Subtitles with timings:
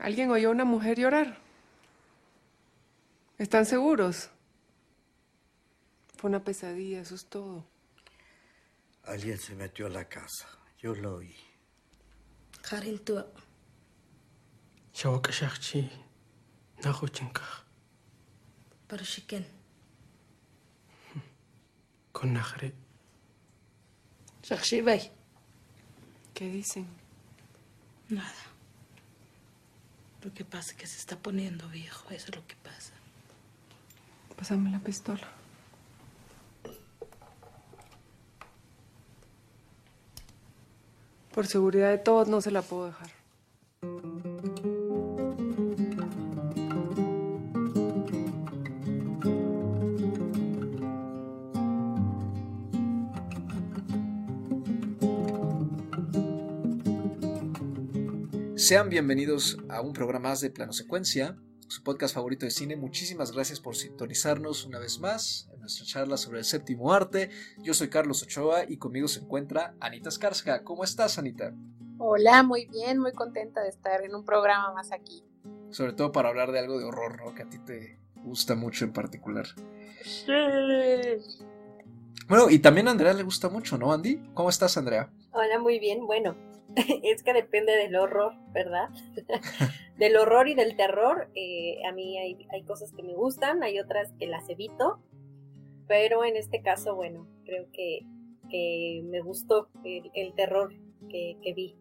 [0.00, 1.36] ¿Alguien oyó a una mujer llorar?
[3.36, 4.30] ¿Están seguros?
[6.16, 7.66] Fue una pesadilla, eso es todo.
[9.04, 10.48] Alguien se metió a la casa.
[10.78, 11.36] Yo lo oí.
[12.62, 13.26] Karintua.
[14.94, 15.90] Shawak shakchi.
[16.82, 17.44] Nahuchinka.
[18.88, 19.46] Para chicken.
[22.12, 22.72] Con najre.
[24.42, 24.82] Shakshi.
[26.32, 26.86] ¿Qué dicen?
[28.08, 28.49] Nada.
[30.22, 32.92] Lo que pasa es que se está poniendo viejo, eso es lo que pasa.
[34.36, 35.26] Pásame la pistola.
[41.32, 43.10] Por seguridad de todos no se la puedo dejar.
[58.70, 62.76] Sean bienvenidos a un programa más de Plano Secuencia, su podcast favorito de cine.
[62.76, 67.30] Muchísimas gracias por sintonizarnos una vez más en nuestra charla sobre el séptimo arte.
[67.58, 70.62] Yo soy Carlos Ochoa y conmigo se encuentra Anita Skarsga.
[70.62, 71.52] ¿Cómo estás, Anita?
[71.98, 75.24] Hola, muy bien, muy contenta de estar en un programa más aquí.
[75.70, 77.34] Sobre todo para hablar de algo de horror, ¿no?
[77.34, 79.46] Que a ti te gusta mucho en particular.
[80.04, 80.30] Sí.
[82.28, 84.30] Bueno, y también a Andrea le gusta mucho, ¿no, Andy?
[84.32, 85.10] ¿Cómo estás, Andrea?
[85.32, 86.06] Hola, muy bien.
[86.06, 86.36] Bueno,
[87.04, 88.88] es que depende del horror, ¿verdad?
[89.98, 91.30] del horror y del terror.
[91.34, 95.00] eh, a mí hay, hay cosas que me gustan, hay otras que las evito.
[95.86, 98.06] Pero en este caso, bueno, creo que,
[98.48, 100.72] que me gustó el, el terror
[101.08, 101.76] que, que vi.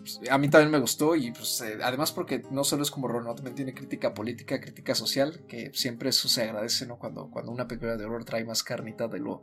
[0.00, 3.06] Pues, a mí también me gustó y pues eh, además porque no solo es como
[3.06, 3.34] horror, ¿no?
[3.34, 6.98] también tiene crítica política, crítica social, que siempre eso se agradece, ¿no?
[6.98, 9.42] Cuando, cuando una película de horror trae más carnita de lo,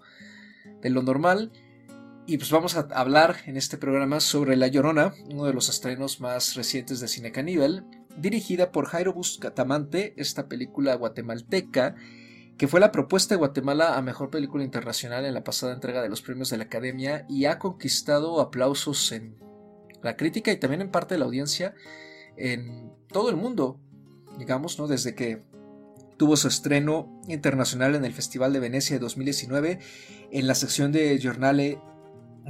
[0.82, 1.52] de lo normal.
[2.30, 6.20] Y pues vamos a hablar en este programa sobre La Llorona, uno de los estrenos
[6.20, 7.86] más recientes de Cine Caníbal,
[8.17, 11.95] dirigida por Jairo Bustamante, esta película guatemalteca,
[12.58, 16.10] que fue la propuesta de Guatemala a Mejor Película Internacional en la pasada entrega de
[16.10, 19.38] los premios de la Academia y ha conquistado aplausos en
[20.04, 21.76] la crítica y también en parte de la audiencia
[22.36, 23.80] en todo el mundo,
[24.38, 24.88] digamos, ¿no?
[24.88, 25.44] Desde que
[26.17, 29.80] tuvo su estreno internacional en el Festival de Venecia de 2019
[30.30, 31.80] en la sección de Giornale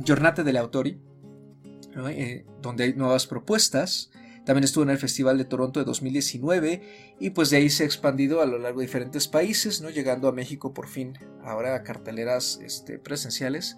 [0.03, 0.99] Giornate delle Autori,
[1.95, 2.07] ¿no?
[2.09, 4.11] eh, donde hay nuevas propuestas.
[4.45, 7.85] También estuvo en el Festival de Toronto de 2019 y pues de ahí se ha
[7.85, 12.59] expandido a lo largo de diferentes países, llegando a México por fin, ahora a carteleras
[12.63, 13.75] este, presenciales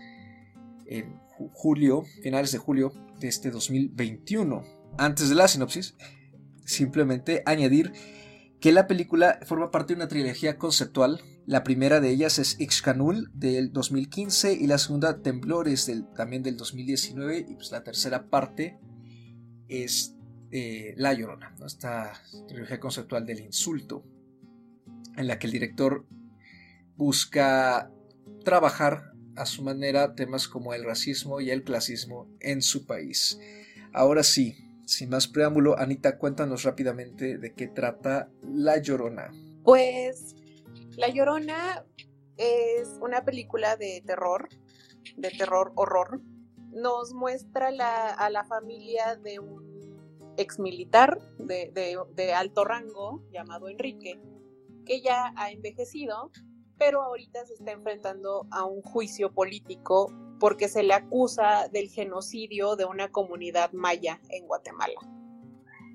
[0.86, 4.64] en ju- julio, finales de julio de este 2021.
[5.00, 5.96] Antes de la sinopsis,
[6.66, 7.92] simplemente añadir
[8.60, 11.22] que la película forma parte de una trilogía conceptual.
[11.50, 16.58] La primera de ellas es Ixcanul del 2015 y la segunda Temblores del, también del
[16.58, 18.78] 2019 y pues la tercera parte
[19.68, 20.16] es
[20.52, 21.66] eh, La Llorona, ¿no?
[21.66, 22.14] esta
[22.48, 24.06] trilogía conceptual del insulto
[25.18, 26.06] en la que el director
[26.96, 27.92] busca
[28.46, 33.40] trabajar a su manera temas como el racismo y el clasismo en su país.
[33.92, 34.56] Ahora sí,
[34.86, 39.32] sin más preámbulo, Anita, cuéntanos rápidamente de qué trata La Llorona.
[39.64, 40.36] Pues
[41.00, 41.86] La Llorona
[42.36, 44.50] es una película de terror,
[45.16, 46.20] de terror horror.
[46.72, 47.70] Nos muestra
[48.18, 54.20] a la familia de un ex militar de, de- de alto rango llamado Enrique,
[54.86, 56.32] que ya ha envejecido,
[56.78, 62.76] pero ahorita se está enfrentando a un juicio político porque se le acusa del genocidio
[62.76, 65.00] de una comunidad maya en Guatemala.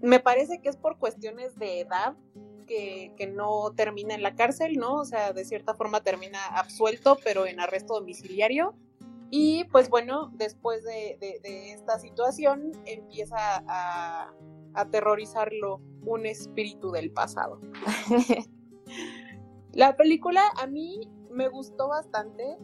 [0.00, 2.16] Me parece que es por cuestiones de edad
[2.64, 4.94] que, que no termina en la cárcel, ¿no?
[4.96, 8.74] O sea, de cierta forma termina absuelto, pero en arresto domiciliario.
[9.30, 14.32] Y pues bueno, después de, de- de esta situación empieza a
[14.74, 17.60] aterrorizarlo un espíritu del pasado.
[19.72, 22.56] la película a mí me gustó bastante.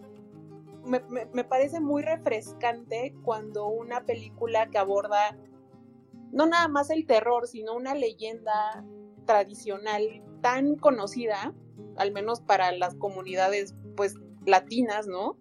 [0.85, 5.37] Me, me- me parece muy refrescante cuando una película que aborda
[6.33, 8.85] no nada más el terror, sino una leyenda
[9.31, 11.55] tradicional tan conocida,
[11.97, 15.39] al menos para las comunidades pues latinas, ¿no?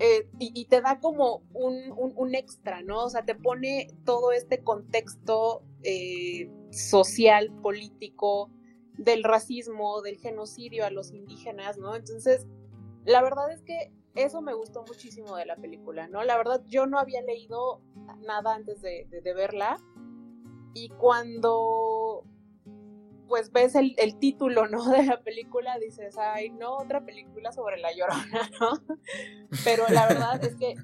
[0.00, 3.04] Eh, y, te da como un, un- un extra, ¿no?
[3.04, 8.50] O sea, te pone todo este contexto eh, social, político,
[8.94, 11.94] del racismo, del genocidio a los indígenas, ¿no?
[11.94, 12.48] Entonces,
[13.04, 16.24] la verdad es que eso me gustó muchísimo de la película, ¿no?
[16.24, 17.80] La verdad, yo no había leído
[18.26, 19.76] nada antes de verla.
[20.72, 22.09] Y cuando
[23.30, 24.84] pues ves el, el título, ¿no?
[24.90, 28.72] De la película, dices, ay, no, otra película sobre la llorona, ¿no?
[29.64, 30.74] Pero la verdad es que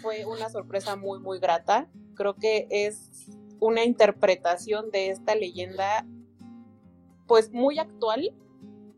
[0.00, 1.90] fue una sorpresa muy, muy grata.
[2.14, 3.10] Creo que es
[3.58, 6.06] una interpretación de esta leyenda
[7.26, 8.32] pues muy actual,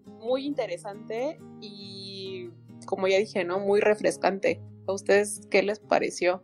[0.05, 2.51] muy interesante y
[2.85, 3.59] como ya dije, ¿no?
[3.59, 4.61] Muy refrescante.
[4.87, 6.43] ¿A ustedes qué les pareció?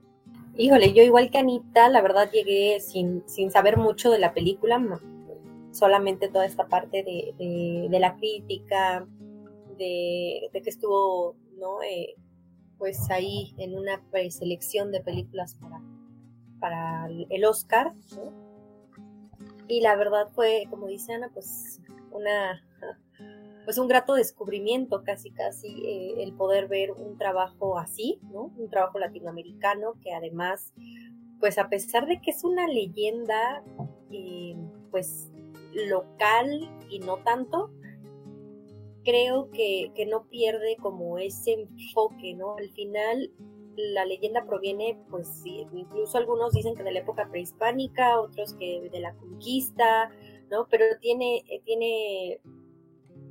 [0.57, 4.79] Híjole, yo igual que Anita, la verdad llegué sin, sin saber mucho de la película,
[5.75, 7.35] solamente toda esta parte de,
[7.91, 9.07] de, la crítica,
[9.77, 11.83] de, que estuvo, ¿no?
[11.83, 12.15] Eh,
[12.79, 15.83] pues ahí en una preselección de películas para,
[16.61, 17.93] para el Oscar,
[19.67, 21.81] Y la verdad fue, como dice Ana, pues
[22.11, 22.63] una
[23.65, 28.53] pues un grato descubrimiento casi casi eh, el poder ver un trabajo así, ¿no?
[28.57, 30.73] Un trabajo latinoamericano que además,
[31.41, 33.65] pues a pesar de que es una leyenda,
[34.11, 34.55] eh,
[34.91, 35.31] pues
[35.75, 37.71] local y no tanto,
[39.05, 42.57] creo que, que, no pierde como ese enfoque, ¿no?
[42.57, 43.31] Al final
[43.77, 49.01] la leyenda proviene, pues incluso algunos dicen que de la época prehispánica, otros que de
[49.01, 50.11] la conquista,
[50.51, 50.67] ¿no?
[50.69, 52.41] Pero tiene, eh, tiene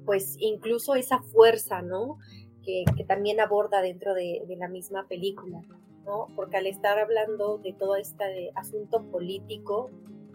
[0.06, 2.18] pues incluso esa fuerza, ¿no?
[2.63, 5.62] Que, también aborda dentro de, la misma película,
[6.06, 6.28] ¿no?
[6.36, 9.90] Porque al estar hablando de todo este asunto político,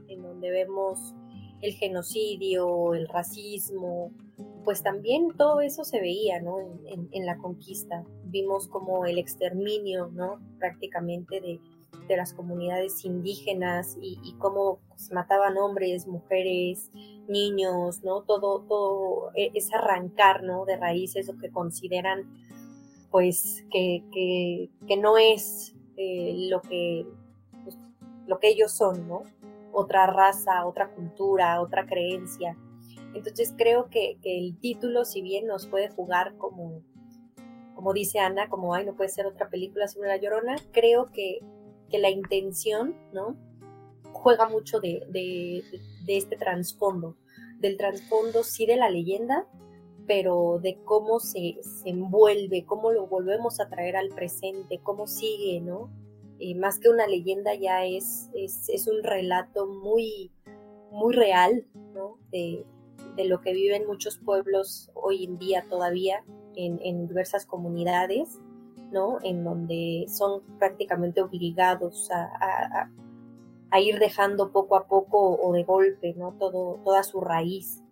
[0.08, 1.14] en donde vemos
[1.60, 4.12] el genocidio, el racismo,
[4.64, 6.58] pues también todo eso se veía, ¿no?
[6.86, 8.04] En, la conquista.
[8.24, 10.40] Vimos como el exterminio, ¿no?
[10.58, 11.60] Prácticamente de,
[12.16, 16.90] las comunidades indígenas y, cómo pues, mataban hombres, mujeres,
[17.28, 18.22] niños, ¿no?
[18.22, 20.64] Todo, todo e, es arrancar, ¿no?
[20.64, 22.24] De raíces lo que consideran,
[23.10, 24.04] pues, que,
[24.86, 27.06] que, no es eh, lo que
[27.64, 27.76] pues,
[28.26, 29.22] lo que ellos son, ¿no?
[29.72, 32.56] Otra raza, otra cultura, otra creencia.
[33.14, 36.82] Entonces creo que, el título, si bien nos puede jugar como,
[37.74, 41.40] como dice Ana, como, ay, no puede ser otra película sobre la llorona, creo que,
[41.90, 43.36] que la intención, ¿no?
[44.18, 45.64] juega mucho de,
[46.06, 47.16] este trasfondo,
[47.58, 49.46] del trasfondo sí de la leyenda,
[50.06, 55.90] pero de cómo se, envuelve, cómo lo volvemos a traer al presente, cómo sigue, ¿no?
[56.56, 60.30] Más que una leyenda ya es, es, un relato muy,
[60.90, 62.18] muy real, ¿no?
[62.30, 62.64] De,
[63.24, 66.24] lo que viven muchos pueblos hoy en día todavía
[66.54, 68.38] en, diversas comunidades,
[68.92, 69.18] ¿no?
[69.22, 72.88] En donde son prácticamente obligados a
[73.70, 76.32] a ir dejando poco a poco o de golpe, ¿no?
[76.38, 77.82] Todo, toda su raíz.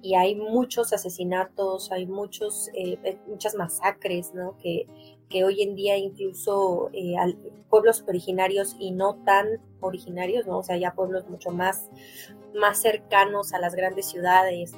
[0.00, 4.56] Y hay muchos asesinatos, hay muchos, eh, muchas masacres, ¿no?
[4.58, 4.86] Que,
[5.28, 7.14] que hoy en día incluso eh,
[7.68, 9.46] pueblos originarios y no tan
[9.80, 10.58] originarios, ¿no?
[10.58, 11.90] O sea, ya pueblos mucho más,
[12.54, 14.74] más cercanos a las grandes ciudades.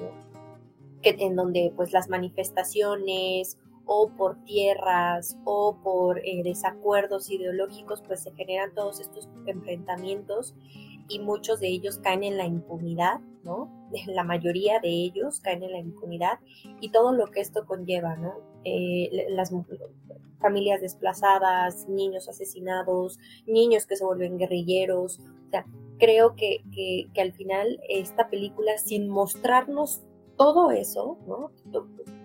[1.02, 3.56] Que, en donde pues las manifestaciones
[3.87, 10.55] o por tierras o por eh, desacuerdos ideológicos, pues se generan todos estos enfrentamientos
[11.08, 13.79] y muchos de ellos caen en la impunidad, ¿no?
[14.06, 16.38] La mayoría de ellos caen en la impunidad
[16.81, 18.34] y todo lo que esto conlleva, ¿no?
[18.64, 19.52] Eh, las
[20.40, 25.66] familias desplazadas, niños asesinados, niños que se vuelven guerrilleros, o sea,
[25.98, 30.02] creo que, que, al final esta película, sin mostrarnos
[30.37, 31.50] todo eso, ¿no?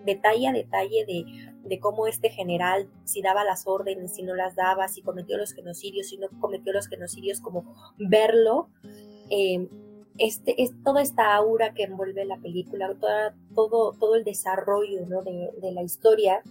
[0.05, 1.25] Detalle a detalle de
[1.65, 5.53] de cómo este general, si daba las órdenes, si no las daba, si cometió los
[5.53, 8.69] genocidios, si no cometió los genocidios, como verlo.
[9.29, 9.67] Eh,
[10.17, 12.95] este, es toda esta aura que envuelve la película,
[13.53, 16.41] todo, todo el desarrollo de, de la historia,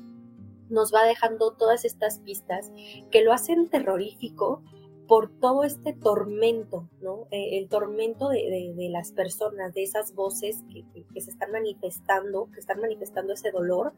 [0.69, 2.73] nos va dejando todas estas pistas
[3.11, 4.63] que lo hacen terrorífico,
[5.07, 7.27] por todo este tormento, ¿no?
[7.31, 12.81] Eh, el tormento de, las personas, de esas voces que, se están manifestando, que están
[12.81, 13.93] manifestando ese dolor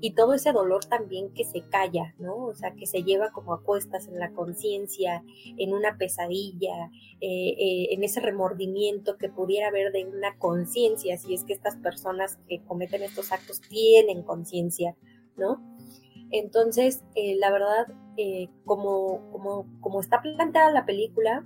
[0.00, 2.36] y todo ese dolor también que se calla, ¿no?
[2.46, 5.24] O sea, que se lleva como a cuestas en la conciencia,
[5.56, 11.34] en una pesadilla, eh, eh, en ese remordimiento que pudiera haber de una conciencia, si
[11.34, 14.96] es que estas personas que cometen estos actos tienen conciencia,
[15.36, 15.75] ¿no?
[16.30, 17.86] Entonces, la verdad,
[18.18, 19.20] eh, como,
[19.80, 21.44] como, está planteada la película,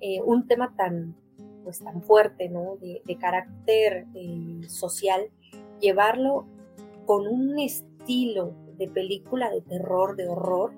[0.00, 1.16] eh, un tema tan,
[1.64, 2.76] pues, tan fuerte, ¿no?
[2.76, 5.30] De, carácter eh, social,
[5.80, 6.46] llevarlo
[7.06, 10.72] con un estilo de película de terror, de horror,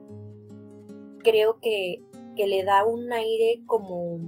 [1.19, 2.03] creo que,
[2.35, 4.19] que le da un aire como,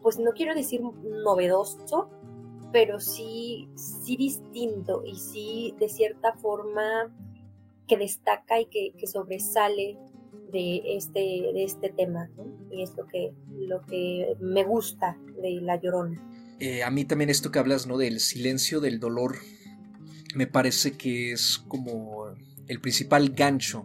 [0.00, 0.80] pues no quiero decir
[1.24, 2.08] novedoso,
[2.72, 7.12] pero sí, sí distinto y sí de cierta forma
[7.92, 9.98] que destaca y que, sobresale
[10.50, 12.30] de este, de este tema.
[12.70, 16.18] Y es lo que, lo que me gusta de La Llorona.
[16.58, 17.98] Eh, a mí también esto que hablas, ¿no?
[17.98, 19.36] Del silencio, del dolor,
[20.34, 22.34] me parece que es como
[22.66, 23.84] el principal gancho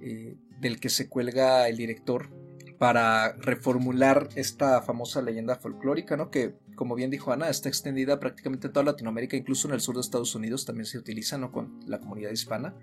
[0.00, 2.30] eh, del que se cuelga el director
[2.78, 6.30] para reformular esta famosa leyenda folclórica, ¿no?
[6.30, 9.96] Que, como bien dijo Ana, está extendida prácticamente en toda Latinoamérica, incluso en el sur
[9.96, 11.50] de Estados Unidos también se utiliza, ¿no?
[11.50, 12.74] Con la comunidad hispana,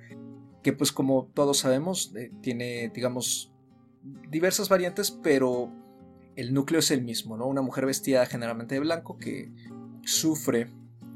[0.62, 3.54] que pues como todos sabemos, eh, tiene, digamos,
[4.30, 5.72] diversas variantes, pero
[6.36, 7.48] el núcleo es el mismo, ¿no?
[7.48, 9.50] Una mujer vestida generalmente de blanco que
[10.04, 10.68] sufre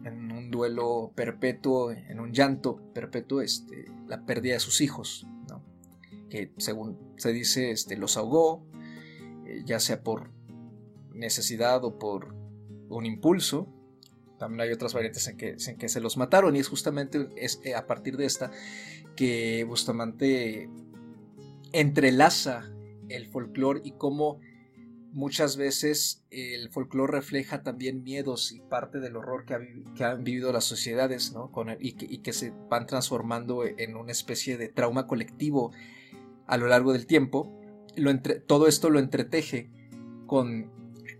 [0.06, 5.62] en un duelo perpetuo, en un llanto perpetuo, este, la pérdida de sus hijos, ¿no?
[6.30, 8.66] que según se dice este, los ahogó,
[9.66, 10.32] ya sea por
[11.14, 12.34] necesidad o por
[12.90, 13.68] un impulso.
[14.38, 17.60] También hay otras variantes en que, en que se los mataron y es justamente es
[17.64, 18.52] eh, a partir de esta
[19.16, 20.70] que Bustamante
[21.74, 22.72] entrelaza
[23.10, 24.40] el folclore y cómo
[25.12, 30.66] muchas veces el folclore refleja también miedos y parte del horror que, han vivido las
[30.66, 31.52] sociedades ¿no?
[31.52, 35.72] Con y, que, se van transformando en una especie de trauma colectivo
[36.48, 37.59] a lo largo del tiempo.
[38.48, 39.72] Todo esto lo entreteje
[40.26, 40.72] con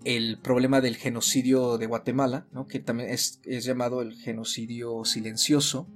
[0.06, 2.68] el problema del genocidio de Guatemala, ¿no?
[2.68, 5.88] que también es, llamado el genocidio silencioso,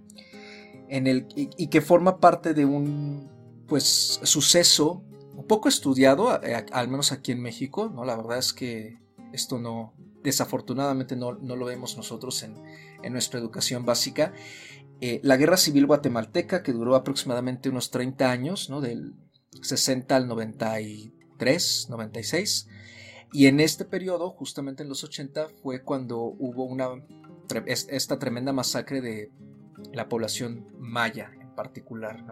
[0.89, 3.29] en el, y que forma parte de un
[3.67, 5.03] pues, suceso
[5.47, 6.29] poco estudiado,
[6.71, 8.05] al menos aquí en México, ¿no?
[8.05, 8.99] La verdad es que
[9.31, 12.55] esto no, desafortunadamente no, lo vemos nosotros en,
[13.11, 14.33] nuestra educación básica.
[15.01, 18.79] Eh, la guerra civil guatemalteca, que duró aproximadamente unos 30 años, ¿no?
[18.79, 19.13] Del
[19.61, 22.67] 60 al 93, 96.
[23.31, 26.89] Y en este periodo, justamente en los 80, fue cuando hubo una,
[27.65, 29.31] esta tremenda masacre de
[29.91, 32.25] la población maya en particular,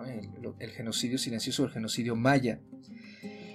[0.59, 2.59] el, genocidio silencioso, el genocidio maya.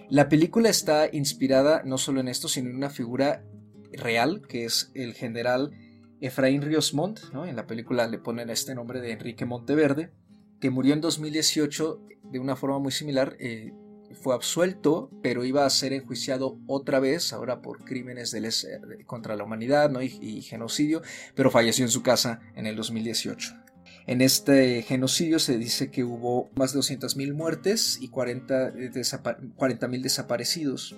[0.08, 3.44] La película está inspirada no solo en esto, sino en una figura
[3.92, 5.72] real, que es el general
[6.20, 10.12] Efraín Ríos Montt, en la película le ponen este nombre de Enrique Monteverde,
[10.60, 13.72] que murió en 2018 de una forma muy similar, eh,
[14.14, 19.44] fue absuelto, pero iba a ser enjuiciado otra vez, ahora por crímenes de contra la
[19.44, 21.02] humanidad y, y genocidio,
[21.34, 23.66] pero falleció en su casa en el 2018.
[24.06, 30.94] En este genocidio se dice que hubo más de 200.000 muertes y 40.000 desaparecidos.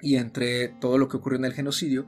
[0.00, 2.06] Y entre todo lo que ocurrió en el genocidio,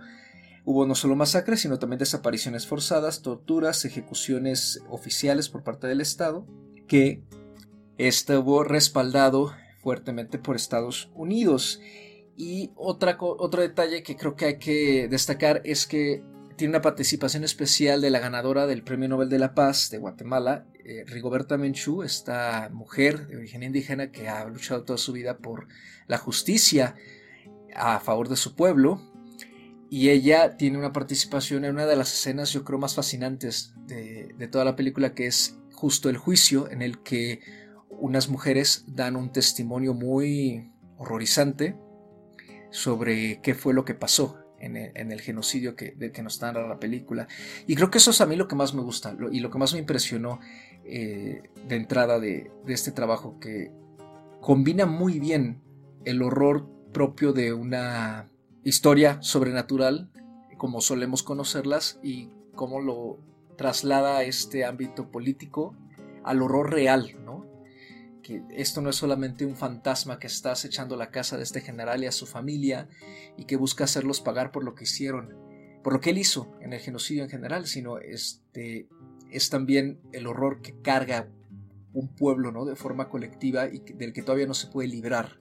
[0.64, 6.44] hubo no solo masacres, sino también desapariciones forzadas, torturas, ejecuciones oficiales por parte del Estado,
[6.88, 7.22] que
[7.98, 11.80] estuvo respaldado fuertemente por Estados Unidos.
[12.36, 16.22] Y otra, otro detalle que creo que hay que destacar es que
[16.56, 20.66] tiene una participación especial de la ganadora del Premio Nobel de la Paz de Guatemala,
[20.84, 25.68] eh, Rigoberta Menchú, esta mujer de origen indígena que ha luchado toda su vida por
[26.06, 26.94] la justicia
[27.74, 29.00] a favor de su pueblo.
[29.90, 34.34] Y ella tiene una participación en una de las escenas, yo creo, más fascinantes de,
[34.36, 37.40] de toda la película, que es justo el juicio en el que
[37.98, 41.76] unas mujeres dan un testimonio muy horrorizante
[42.70, 44.76] sobre qué fue lo que pasó en
[45.12, 47.28] el, genocidio que, que nos da la película.
[47.66, 49.58] Y creo que eso es a mí lo que más me gusta y lo que
[49.58, 50.40] más me impresionó
[50.84, 53.72] eh, de entrada de, este trabajo, que
[54.40, 55.62] combina muy bien
[56.04, 58.30] el horror propio de una
[58.64, 60.10] historia sobrenatural,
[60.58, 63.18] como solemos conocerlas, y cómo lo
[63.56, 65.74] traslada a este ámbito político
[66.22, 67.16] al horror real.
[68.24, 72.02] Que esto no es solamente un fantasma que está acechando la casa de este general
[72.02, 72.88] y a su familia
[73.36, 75.36] y que busca hacerlos pagar por lo que hicieron,
[75.84, 78.88] por lo que él hizo en el genocidio en general, sino este
[79.30, 81.28] es también el horror que carga
[81.92, 82.64] un pueblo, ¿no?
[82.64, 85.38] De forma colectiva y del que todavía no se puede librar.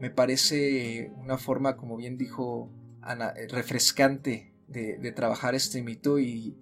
[0.00, 2.70] Me parece una forma, como bien dijo
[3.02, 6.56] Ana, refrescante de, de trabajar este mito y,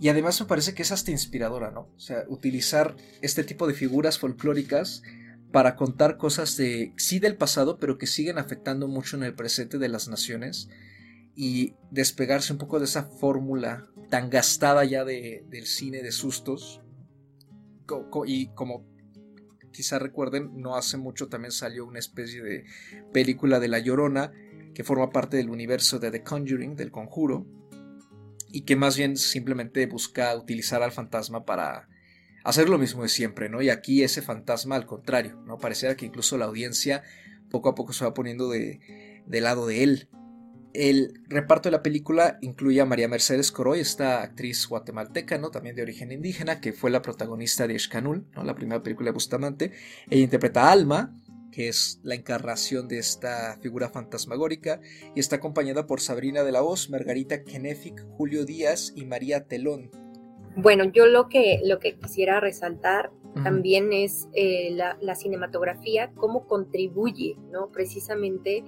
[0.00, 1.90] y además me parece que es hasta inspiradora, ¿no?
[1.94, 5.02] O sea, utilizar este tipo de figuras folclóricas
[5.52, 9.76] para contar cosas de, sí del pasado, pero que siguen afectando mucho en el presente
[9.76, 10.70] de las naciones
[11.36, 16.80] y despegarse un poco de esa fórmula tan gastada ya de, del cine de sustos.
[18.24, 18.86] Y como
[19.70, 22.64] quizá recuerden, no hace mucho también salió una especie de
[23.12, 24.32] película de La Llorona
[24.74, 27.59] que forma parte del universo de The Conjuring, del conjuro,
[28.52, 31.88] y que más bien simplemente busca utilizar al fantasma para
[32.44, 33.62] hacer lo mismo de siempre, ¿no?
[33.62, 35.58] Y aquí ese fantasma al contrario, ¿no?
[35.58, 37.02] Pareciera que incluso la audiencia
[37.50, 38.80] poco a poco se va poniendo de,
[39.26, 40.08] lado de él.
[40.72, 45.50] El reparto de la película incluye a María Mercedes Coroy, esta actriz guatemalteca, ¿no?
[45.50, 48.44] también de origen indígena, que fue la protagonista de Escanul, ¿no?
[48.44, 49.72] la primera película de Bustamante.
[50.08, 51.16] Ella interpreta a Alma,
[51.60, 54.80] que es la encarnación de esta figura fantasmagórica,
[55.14, 59.90] y está acompañada por Sabrina de la Hoz, Margarita Kenefic, Julio Díaz y María Telón.
[60.56, 63.12] Bueno, yo lo que, lo que quisiera resaltar
[63.44, 67.70] también es eh, la, cinematografía, cómo contribuye, ¿no?
[67.70, 68.64] Precisamente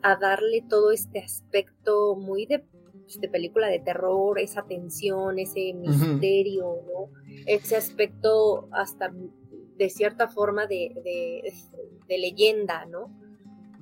[0.00, 6.76] a darle todo este aspecto muy de, pues, película de terror, esa tensión, ese misterio,
[6.86, 7.10] ¿no?
[7.46, 9.12] Ese aspecto hasta
[9.80, 11.42] de cierta forma de,
[12.06, 13.10] leyenda, ¿no?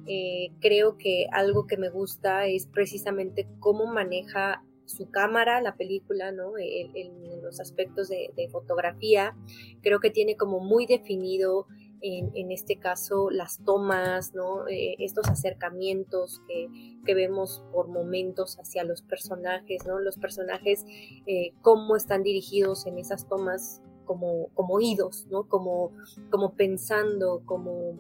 [0.07, 6.31] Eh, creo que algo que me gusta es precisamente cómo maneja su cámara, la película,
[6.31, 6.52] ¿no?
[6.57, 9.37] En, los aspectos de, fotografía.
[9.83, 11.67] Creo que tiene como muy definido
[12.00, 14.69] en, este caso las tomas, ¿no?
[14.69, 16.69] Eh, estos acercamientos que,
[17.12, 19.99] vemos por momentos hacia los personajes, ¿no?
[19.99, 20.85] Los personajes,
[21.26, 25.47] eh, cómo están dirigidos en esas tomas como, como oídos, ¿no?
[25.47, 25.93] Como,
[26.31, 27.95] como pensando, como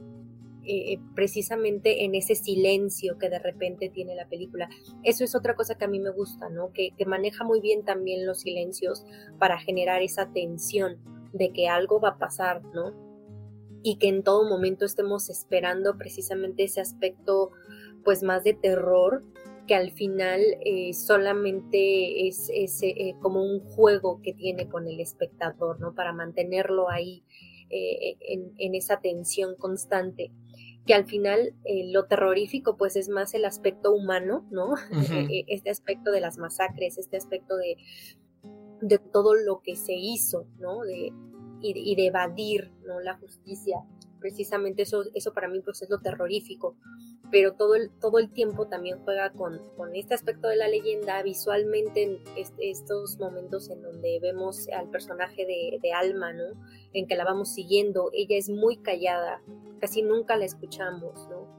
[0.64, 4.70] eh, precisamente en ese silencio que de repente tiene la película.
[5.04, 6.72] Eso es otra cosa que a mí me gusta, ¿no?
[6.72, 9.04] Que, maneja muy bien también los silencios
[9.38, 10.96] para generar esa tensión
[11.34, 12.94] de que algo va a pasar, ¿no?
[13.82, 17.50] Y que en todo momento estemos esperando precisamente ese aspecto,
[18.02, 19.24] pues más de terror,
[19.68, 25.78] que al final eh, solamente es, eh, como un juego que tiene con el espectador,
[25.78, 25.94] ¿no?
[25.94, 27.22] Para mantenerlo ahí
[27.70, 30.32] en, en, esa tensión constante
[30.88, 34.72] que al final eh, lo terrorífico pues es más el aspecto humano, ¿no?
[35.46, 37.76] Este aspecto de las masacres, este aspecto de,
[38.80, 40.80] de todo lo que se hizo, ¿no?
[40.84, 41.12] De,
[41.60, 43.00] y, de evadir, ¿no?
[43.00, 43.76] La justicia.
[44.20, 46.76] Precisamente eso, eso para mí pues es lo terrorífico.
[47.30, 51.22] Pero todo el, todo el tiempo también juega con, con este aspecto de la leyenda,
[51.22, 52.18] visualmente en
[52.58, 56.44] estos momentos en donde vemos al personaje de, de Alma, ¿no?
[56.92, 58.10] En que la vamos siguiendo.
[58.14, 59.42] Ella es muy callada,
[59.78, 61.58] casi nunca la escuchamos, ¿no?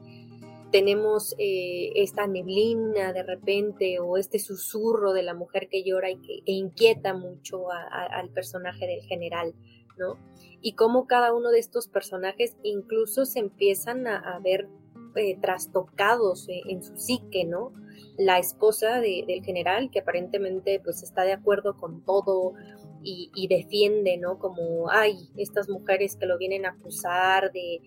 [0.70, 6.16] Tenemos eh, esta neblina de repente o este susurro de la mujer que llora y
[6.16, 9.52] que inquieta mucho al personaje del general,
[10.00, 10.18] ¿no?
[10.60, 14.68] Y cómo cada uno de estos personajes incluso se empiezan a, ver
[15.14, 17.72] eh, trastocados eh, en su psique, ¿no?
[18.18, 22.54] La esposa del general, que aparentemente pues está de acuerdo con todo,
[23.02, 24.38] y, defiende, ¿no?
[24.38, 27.80] Como, ay, estas mujeres que lo vienen a acusar de,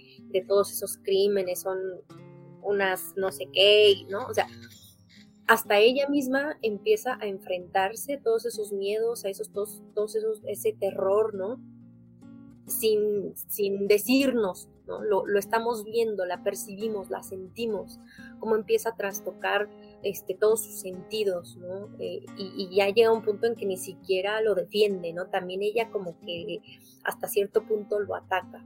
[0.48, 1.78] todos esos crímenes son
[2.62, 4.26] unas no sé qué, ¿no?
[4.26, 4.48] O sea,
[5.48, 10.42] hasta ella misma empieza a enfrentarse a todos esos miedos, a esos, todos, todos esos,
[10.48, 11.60] ese terror, ¿no?
[12.66, 15.04] Sin, sin decirnos, ¿no?
[15.04, 18.00] Lo, lo, estamos viendo, la percibimos, la sentimos,
[18.40, 19.70] cómo empieza a trastocar
[20.04, 21.90] este, todos sus sentidos, ¿no?
[22.00, 25.28] Eh, y, ya llega un punto en que ni siquiera lo defiende, ¿no?
[25.28, 26.60] También ella como que
[27.04, 28.66] hasta cierto punto lo ataca.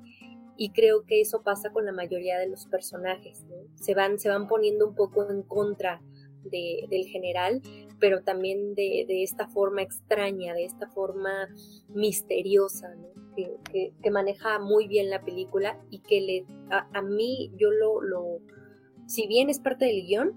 [0.57, 3.55] Y creo que eso pasa con la mayoría de los personajes, ¿no?
[3.75, 6.01] Se van, se van poniendo un poco en contra
[6.49, 7.61] del general,
[7.99, 11.49] pero también de, esta forma extraña, de esta forma
[11.89, 13.16] misteriosa, ¿no?
[13.71, 18.39] Que, que, maneja muy bien la película y que le, a, mí yo lo,
[19.05, 20.33] si bien es parte del guion,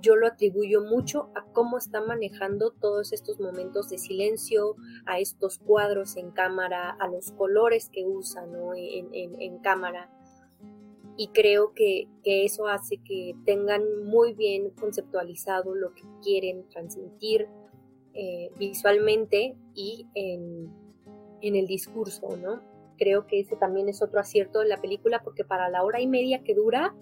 [0.00, 4.76] yo lo atribuyo mucho a cómo está manejando todos estos momentos de silencio,
[5.06, 10.10] a estos cuadros en cámara, a los colores que usa en, cámara.
[11.18, 17.48] Y creo que, eso hace que tengan muy bien conceptualizado lo que quieren transmitir
[18.14, 20.70] eh, visualmente y en,
[21.42, 22.62] en el discurso, ¿no?
[22.96, 26.06] Creo que ese también es otro acierto de la película porque para la hora y
[26.06, 26.94] media que dura,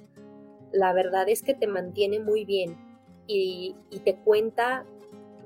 [0.73, 2.77] la verdad es que te mantiene muy bien
[3.27, 4.87] y, te cuenta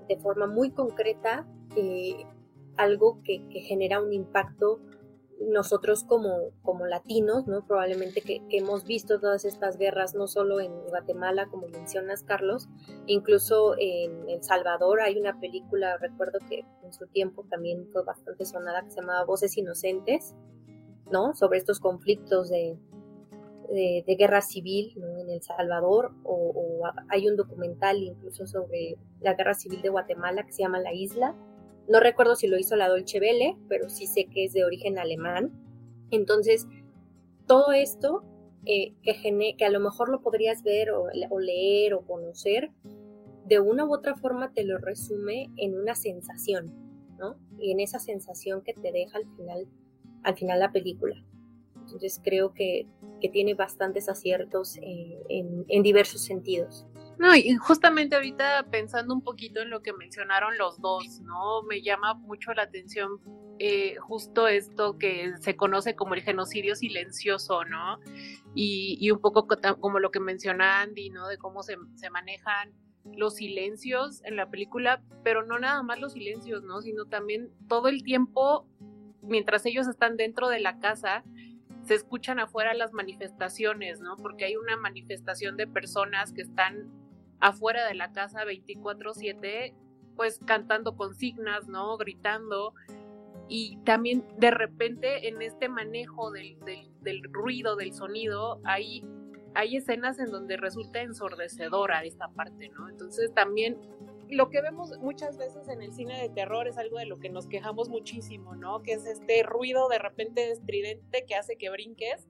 [0.09, 2.25] de forma muy concreta eh,
[2.77, 4.81] algo que, genera un impacto
[5.41, 7.67] nosotros como, como latinos, ¿no?
[7.67, 12.69] Probablemente que, hemos visto todas estas guerras, no solo en Guatemala, como mencionas, Carlos,
[13.07, 18.45] incluso en El Salvador hay una película, recuerdo que en su tiempo también fue bastante
[18.45, 20.35] sonada, que se llamaba Voces Inocentes,
[21.11, 21.35] ¿no?
[21.35, 22.79] Sobre estos conflictos de,
[23.71, 29.83] de, guerra civil en El Salvador, o, hay un documental incluso sobre la guerra civil
[29.83, 31.35] de Guatemala que se llama La Isla.
[31.89, 34.99] No recuerdo si lo hizo la Dolce Vele, pero sí sé que es de origen
[34.99, 35.53] alemán.
[36.11, 36.67] Entonces,
[37.47, 38.25] todo esto
[38.67, 42.71] eh, que, que a lo mejor lo podrías ver o, leer o conocer,
[43.47, 46.73] de una u otra forma te lo resume en una sensación,
[47.19, 47.37] ¿no?
[47.59, 49.69] Y en esa sensación que te deja al final,
[50.23, 51.23] al final la película.
[51.77, 52.87] Entonces creo que,
[53.33, 56.87] tiene bastantes aciertos eh, en, diversos sentidos.
[57.19, 61.63] No, y justamente ahorita pensando un poquito en lo que mencionaron los dos, ¿no?
[61.63, 63.21] Me llama mucho la atención
[63.59, 68.01] eh, justo esto que se conoce como el genocidio silencioso, ¿no?
[68.55, 69.47] Y, un poco
[69.81, 71.29] como lo que menciona Andy, ¿no?
[71.29, 72.73] De cómo se, se manejan
[73.05, 76.83] los silencios en la película, pero no nada más los silencios, ¿no?
[76.83, 78.67] Sino también todo el tiempo
[79.27, 81.25] mientras ellos están dentro de la casa,
[81.85, 84.17] se escuchan afuera las manifestaciones, ¿no?
[84.17, 86.91] Porque hay una manifestación de personas que están
[87.41, 89.75] afuera de la casa 24/7,
[90.17, 91.97] pues cantando consignas, ¿no?
[91.97, 92.75] Gritando.
[93.49, 96.59] Y también de repente en este manejo del,
[97.03, 99.05] del, ruido, del sonido, hay,
[99.55, 102.89] hay escenas en donde resulta ensordecedora esta parte, ¿no?
[102.89, 103.79] Entonces también
[104.31, 107.29] lo que vemos muchas veces en el cine de terror es algo de lo que
[107.29, 108.83] nos quejamos muchísimo, ¿no?
[108.83, 112.27] Que es este ruido de repente estridente que hace que brinques.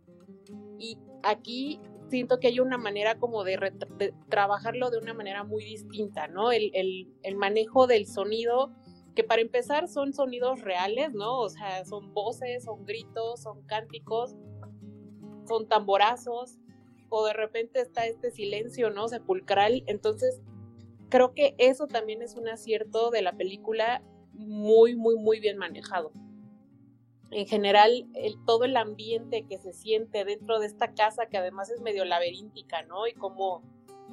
[0.78, 1.80] Y aquí
[2.14, 3.74] siento que hay una manera como de,
[4.28, 6.52] trabajarlo de una manera muy distinta, ¿no?
[6.52, 6.70] El,
[7.22, 8.72] el, manejo del sonido,
[9.16, 11.40] que para empezar son sonidos reales, ¿no?
[11.40, 14.36] O sea, son voces, son gritos, son cánticos,
[15.48, 16.58] son tamborazos,
[17.08, 19.08] o de repente está este silencio, ¿no?
[19.08, 19.82] Sepulcral.
[19.86, 20.40] Entonces,
[21.08, 26.12] creo que eso también es un acierto de la película muy, muy, muy bien manejado.
[27.34, 28.08] En general,
[28.46, 32.82] todo el ambiente que se siente dentro de esta casa, que además es medio laberíntica,
[32.84, 33.08] ¿no?
[33.08, 33.62] Y como,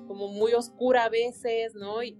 [0.07, 2.01] muy oscura a veces, ¿no?
[2.03, 2.17] Y,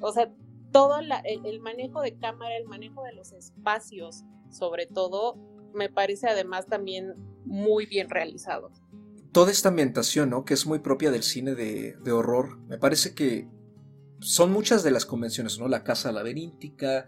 [0.00, 0.32] o sea,
[0.70, 5.36] todo el, manejo de cámara, el manejo de los espacios, sobre todo,
[5.74, 8.70] me parece además también muy bien realizado.
[9.32, 10.44] Toda esta ambientación, ¿no?
[10.44, 13.48] Que es muy propia del cine de horror, me parece que
[14.20, 15.68] son muchas de las convenciones, ¿no?
[15.68, 17.06] La casa laberíntica,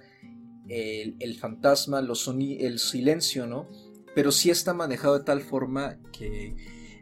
[0.71, 3.69] el, fantasma, el silencio, ¿no?
[4.15, 6.55] Pero sí está manejado de tal forma que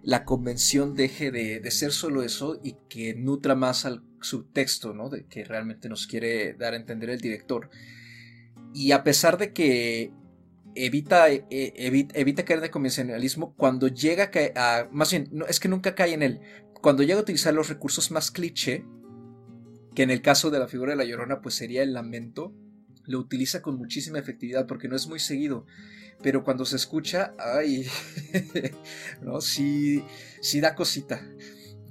[0.02, 5.08] la convención deje de, ser solo eso y que nutra más al subtexto, ¿no?
[5.08, 7.70] De que realmente nos quiere dar a entender el director.
[8.74, 10.12] Y a pesar de que
[10.74, 15.94] evita, eh, evita, caer de convencionalismo, cuando llega a, a más bien, es que nunca
[15.94, 16.40] cae en él,
[16.80, 18.84] cuando llega a utilizar los recursos más cliché,
[19.94, 22.54] que en el caso de la figura de la llorona pues sería el lamento,
[23.08, 25.66] lo utiliza con muchísima efectividad porque no es muy seguido.
[26.22, 27.86] Pero cuando se escucha, ay,
[29.22, 30.04] no, sí,
[30.40, 31.26] sí da cosita.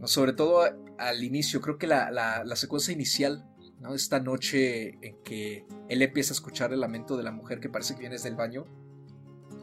[0.06, 0.62] Sobre todo
[0.98, 3.46] al inicio, creo que la, la, secuencia inicial.
[3.94, 7.94] Esta noche en que él empieza a escuchar el lamento de la mujer que parece
[7.94, 8.66] que viene desde el baño,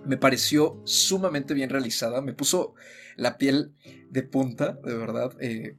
[0.06, 2.20] me pareció sumamente bien realizada.
[2.20, 2.74] Me puso
[3.16, 3.74] la piel
[4.10, 5.36] de punta, de verdad.
[5.40, 5.76] Eh,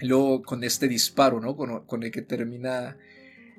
[0.00, 1.56] Luego con este disparo, ¿no?
[1.56, 2.96] Con, el que termina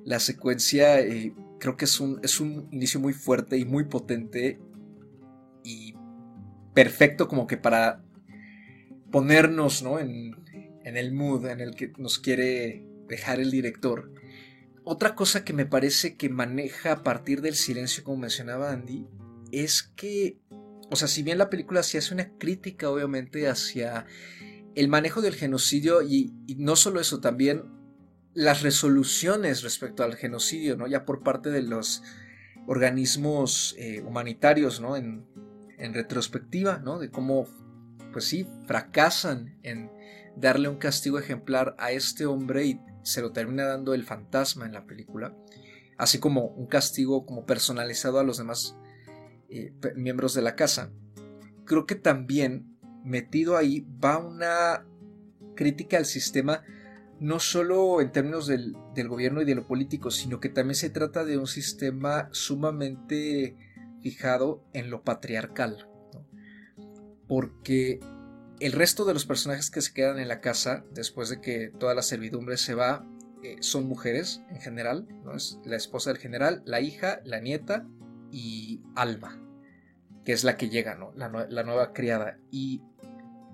[0.06, 4.60] la secuencia, eh, creo que es un, es un inicio muy fuerte y muy potente
[5.64, 5.96] y
[6.74, 8.04] perfecto como que para
[9.12, 10.00] ponernos, ¿no?
[10.00, 10.36] En,
[10.84, 14.12] en el mood en el que nos quiere dejar el director.
[14.84, 19.08] Otra cosa que me parece que maneja a partir del silencio, como mencionaba Andy,
[19.52, 20.40] es que,
[20.92, 24.06] o sea, si bien la película sí hace una crítica, obviamente, hacia
[24.76, 27.64] el manejo del genocidio y, no solo eso, también
[28.36, 30.88] las resoluciones respecto al genocidio, ¿no?
[30.88, 32.04] Ya por parte de los
[32.68, 34.96] organismos eh, humanitarios, ¿no?
[34.96, 35.26] En,
[35.78, 37.00] retrospectiva, ¿no?
[37.00, 37.48] De cómo,
[38.12, 39.92] pues sí, fracasan en
[40.36, 44.74] darle un castigo ejemplar a este hombre y se lo termina dando el fantasma en
[44.74, 45.36] la película,
[45.98, 48.76] así como un castigo como personalizado a los demás
[49.50, 50.92] eh, miembros de la casa.
[51.66, 54.86] Creo que también metido ahí va una
[55.56, 56.64] crítica al sistema
[57.20, 58.76] no solo en términos del,
[59.08, 63.56] gobierno y de lo político, sino que también se trata de un sistema sumamente
[64.02, 65.88] fijado en lo patriarcal.
[67.28, 68.00] Porque
[68.60, 71.96] el resto de los personajes que se quedan en la casa, después de que toda
[71.96, 73.08] la servidumbre se va,
[73.44, 75.08] eh, son mujeres en general.
[75.24, 75.36] ¿no?
[75.36, 77.88] Es la esposa del general, la hija, la nieta
[78.32, 79.42] y Alma,
[80.26, 81.14] que es la que llega, ¿no?
[81.16, 82.38] la, la nueva criada.
[82.52, 82.82] Y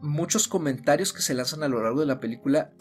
[0.01, 2.71] muchos comentarios que se lanzan a lo largo de la película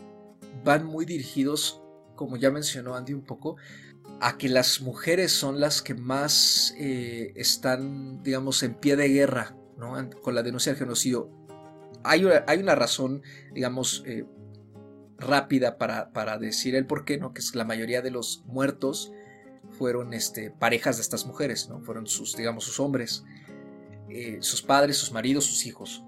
[0.65, 1.83] van muy dirigidos,
[2.17, 3.57] como ya mencionó Andy un poco,
[4.21, 9.57] a que las mujeres son las que más eh, están, digamos, en pie de guerra
[9.79, 9.95] ¿no?
[10.23, 11.31] con la denuncia del genocidio.
[12.05, 14.25] Hay una, hay una razón, digamos, eh,
[15.19, 17.33] rápida para, para, decir el por qué, ¿no?
[17.33, 19.13] que es la mayoría de los muertos
[19.71, 21.81] fueron este, parejas de estas mujeres, ¿no?
[21.81, 23.25] fueron sus, digamos, sus hombres,
[24.09, 26.05] eh, sus padres, sus maridos, sus hijos.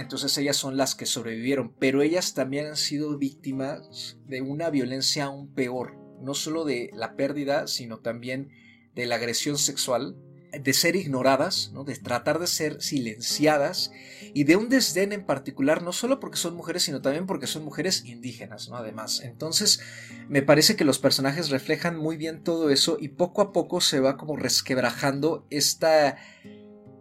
[0.00, 5.24] Entonces ellas son las que sobrevivieron, pero ellas también han sido víctimas de una violencia
[5.24, 8.48] aún peor, no solo de la pérdida, sino también
[8.94, 10.16] de la agresión sexual,
[10.58, 11.84] de ser ignoradas, ¿no?
[11.84, 13.92] de tratar de ser silenciadas
[14.34, 17.64] y de un desdén en particular, no solo porque son mujeres, sino también porque son
[17.64, 18.76] mujeres indígenas, ¿no?
[18.76, 19.80] Además, entonces
[20.28, 24.00] me parece que los personajes reflejan muy bien todo eso y poco a poco se
[24.00, 26.16] va como resquebrajando esta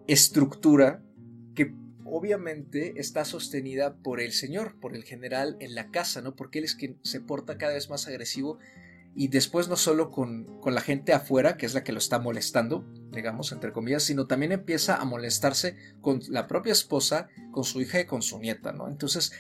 [0.08, 1.02] estructura
[1.56, 1.74] que
[2.12, 6.36] obviamente está sostenida por el señor, por el general en la casa, ¿no?
[6.36, 8.60] Porque él es quien se porta cada vez más agresivo
[9.16, 12.20] y después no solo con, con, la gente afuera, que es la que lo está
[12.20, 17.82] molestando, digamos, entre comillas, sino también empieza a molestarse con la propia esposa, con su
[17.82, 18.88] hija y con su nieta, ¿no?
[18.88, 19.32] Entonces,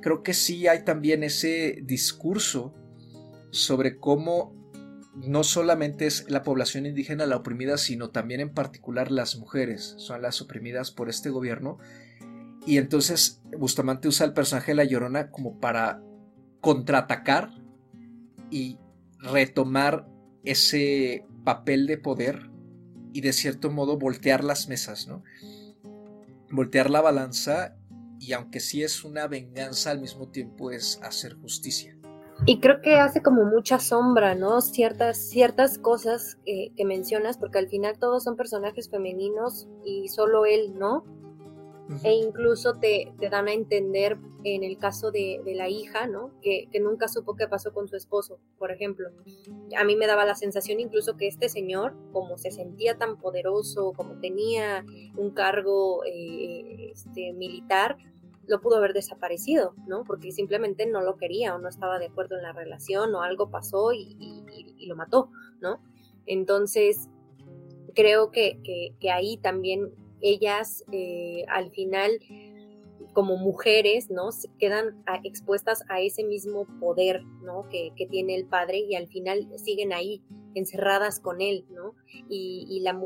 [0.00, 2.74] creo que sí hay también ese discurso
[3.50, 4.58] sobre cómo
[5.14, 10.22] no solamente es la población indígena la oprimida, sino también en particular las mujeres son
[10.22, 11.78] las oprimidas por este gobierno.
[12.68, 16.02] Y entonces Bustamante usa el personaje de la Llorona como para
[16.60, 17.48] contraatacar
[18.50, 18.76] y
[19.20, 20.06] retomar
[20.44, 22.50] ese papel de poder
[23.14, 25.22] y de cierto modo voltear las mesas, ¿no?
[26.50, 27.74] Voltear la balanza
[28.20, 31.96] y aunque sí es una venganza, al mismo tiempo es hacer justicia.
[32.44, 34.60] Y creo que hace como mucha sombra, ¿no?
[34.60, 40.78] Ciertas, ciertas cosas que, mencionas, porque al final todos son personajes femeninos y solo él,
[40.78, 41.04] ¿no?
[42.02, 46.32] E incluso te, te, dan a entender en el caso de, de la hija, ¿no?
[46.42, 49.08] Que, que, nunca supo qué pasó con su esposo, por ejemplo.
[49.76, 53.94] A mí me daba la sensación incluso que este señor, como se sentía tan poderoso,
[53.96, 54.84] como tenía
[55.16, 57.96] un cargo eh, este, militar,
[58.48, 60.04] lo pudo haber desaparecido, ¿no?
[60.04, 63.50] Porque simplemente no lo quería o no estaba de acuerdo en la relación o algo
[63.50, 64.44] pasó y,
[64.86, 65.82] lo mató, ¿no?
[66.24, 67.08] Entonces,
[67.94, 68.58] creo que,
[68.98, 72.20] que, ahí también ellas eh, al final
[73.12, 74.32] como mujeres, ¿no?
[74.32, 77.68] Se quedan expuestas a ese mismo poder, ¿no?
[77.68, 80.22] Que, que, tiene el padre y al final siguen ahí,
[80.54, 81.94] encerradas con él, ¿no?
[82.28, 82.98] Y, la,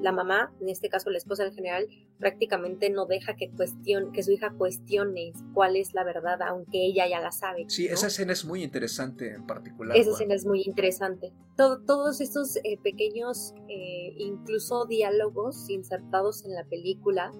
[0.00, 1.86] la, mamá, en este caso la esposa del general,
[2.18, 7.08] prácticamente no deja que, cuestión, que su hija cuestione cuál es la verdad, aunque ella
[7.08, 7.64] ya la sabe.
[7.68, 9.96] Sí, esa escena es muy interesante en particular.
[9.96, 11.32] Esa escena es muy interesante.
[11.56, 17.32] todos estos eh, pequeños, eh, incluso diálogos insertados en la película,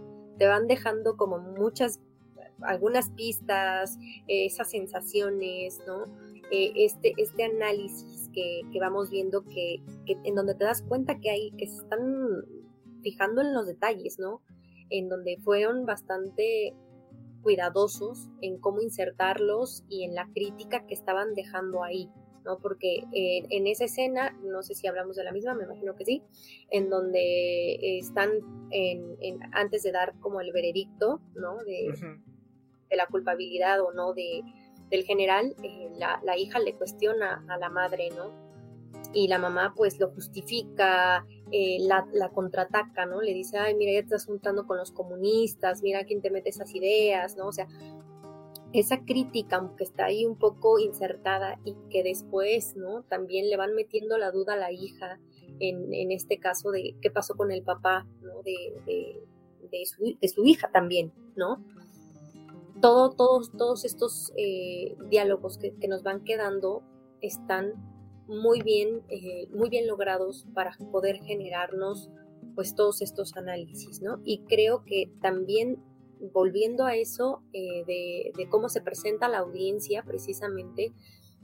[0.43, 2.01] te van dejando como muchas,
[2.63, 6.03] algunas pistas, eh, esas sensaciones, ¿no?
[6.51, 11.31] este, este análisis que, que vamos viendo que, que, en donde te das cuenta que
[11.31, 12.45] hay, que se están
[13.05, 14.43] fijando en los detalles, ¿no?
[14.91, 16.75] en donde fueron bastante
[17.43, 22.11] cuidadosos en cómo insertarlos y en la crítica que estaban dejando ahí,
[22.45, 22.59] ¿no?
[22.59, 26.23] Porque en esa escena, no sé si hablamos de la misma, me imagino que sí,
[26.71, 28.31] en donde están
[28.71, 31.59] en, antes de dar como el veredicto, ¿no?
[31.65, 31.95] De,
[32.91, 34.43] de la culpabilidad o no de,
[34.91, 38.53] del general, eh, la, la, hija le cuestiona a la madre, ¿no?
[39.15, 43.21] y la mamá pues lo justifica, eh, la, la, contraataca, ¿no?
[43.21, 46.51] Le dice, ay, mira, ya te estás juntando con los comunistas, mira quién te mete
[46.51, 47.49] esas ideas, ¿no?
[47.49, 47.67] O sea,
[48.73, 53.03] esa crítica, aunque está ahí un poco insertada y que después, ¿no?
[53.03, 55.21] También le van metiendo la duda a la hija,
[55.61, 58.07] en, en este caso de qué pasó con el papá,
[58.45, 59.21] de,
[59.71, 61.65] de, su, de su, hija también, ¿no?
[62.81, 66.83] Todo, todos, todos estos eh, diálogos que, que nos van quedando
[67.21, 67.75] están
[68.27, 72.11] muy bien, eh, muy bien logrados para poder generarnos
[72.55, 74.21] pues todos estos análisis, ¿no?
[74.25, 75.83] Y creo que también
[76.33, 80.93] volviendo a eso eh, de, cómo se presenta la audiencia precisamente,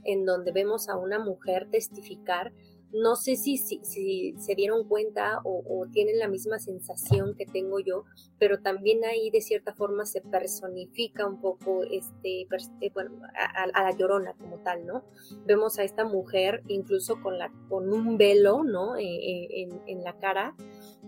[0.04, 2.52] en donde vemos a una mujer testificar,
[2.92, 8.04] no sé si, si, se dieron cuenta o, tienen la misma sensación que tengo yo,
[8.38, 13.20] pero también ahí de cierta forma se personifica un poco este, eh, bueno,
[13.54, 15.04] a, la llorona como tal, ¿no?
[15.44, 18.96] Vemos a esta mujer incluso con, la, con un velo, ¿no?
[18.96, 20.54] Eh, eh, en, la cara,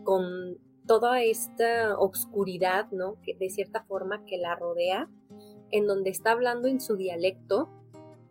[0.04, 0.58] con
[0.90, 3.14] toda esta obscuridad, ¿no?
[3.22, 5.08] Que de cierta forma que la rodea,
[5.70, 7.68] en donde está hablando en su dialecto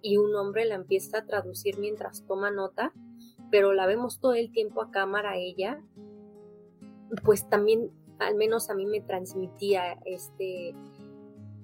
[0.02, 2.92] y un hombre la empieza a traducir mientras toma nota
[3.52, 5.82] pero la vemos todo el tiempo a cámara ella,
[7.24, 10.76] pues también, al menos a mí me transmitía este,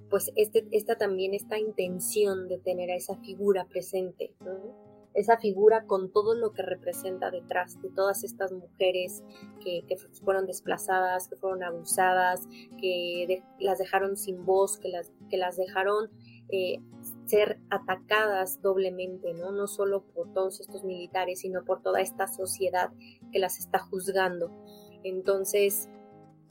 [0.10, 4.34] pues este, esta también, esta intención de tener a esa figura presente,
[5.16, 9.24] esa figura con todo lo que representa detrás de todas estas mujeres
[9.64, 9.84] que,
[10.24, 12.48] fueron desplazadas, que fueron abusadas,
[12.80, 16.10] que las dejaron sin voz, que las, que las dejaron
[16.50, 16.80] eh,
[17.26, 19.52] ser atacadas doblemente, ¿no?
[19.52, 22.92] No solo por todos estos militares, sino por toda esta sociedad
[23.32, 24.52] que las está juzgando.
[25.04, 25.90] Entonces,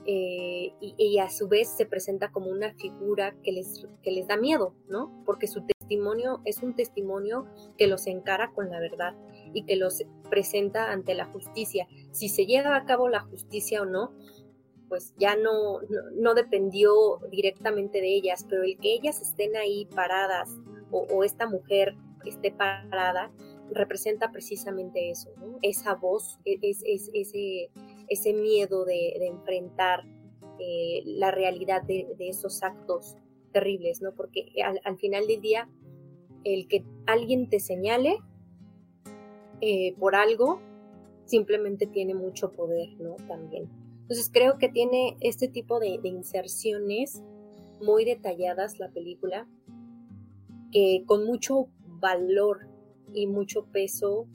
[0.06, 4.36] eh, y, a su vez se presenta como una figura que les, que les da
[4.36, 5.22] miedo, ¿no?
[5.24, 9.14] Porque su testimonio es un testimonio que los encara con la verdad
[9.52, 11.86] y que los presenta ante la justicia.
[12.10, 14.12] Si se lleva a cabo la justicia o no,
[14.88, 15.80] pues ya no,
[16.14, 20.50] no, dependió directamente de ellas, pero el que ellas estén ahí paradas
[20.90, 23.32] o, esta mujer esté parada
[23.72, 25.30] representa precisamente eso,
[25.62, 27.70] esa voz, e, es, ese,
[28.08, 30.04] ese miedo de, enfrentar
[30.60, 33.16] eh, la realidad de, esos actos
[33.54, 34.12] terribles, ¿no?
[34.12, 35.70] porque al, al final del día
[36.44, 38.18] el que alguien te señale
[39.60, 40.60] eh, por algo,
[41.24, 43.16] simplemente tiene mucho poder, ¿no?
[43.28, 43.70] También.
[44.02, 47.22] Entonces creo que tiene este tipo de inserciones
[47.80, 49.48] muy detalladas la película,
[50.70, 52.68] que con mucho valor
[53.14, 54.26] y mucho peso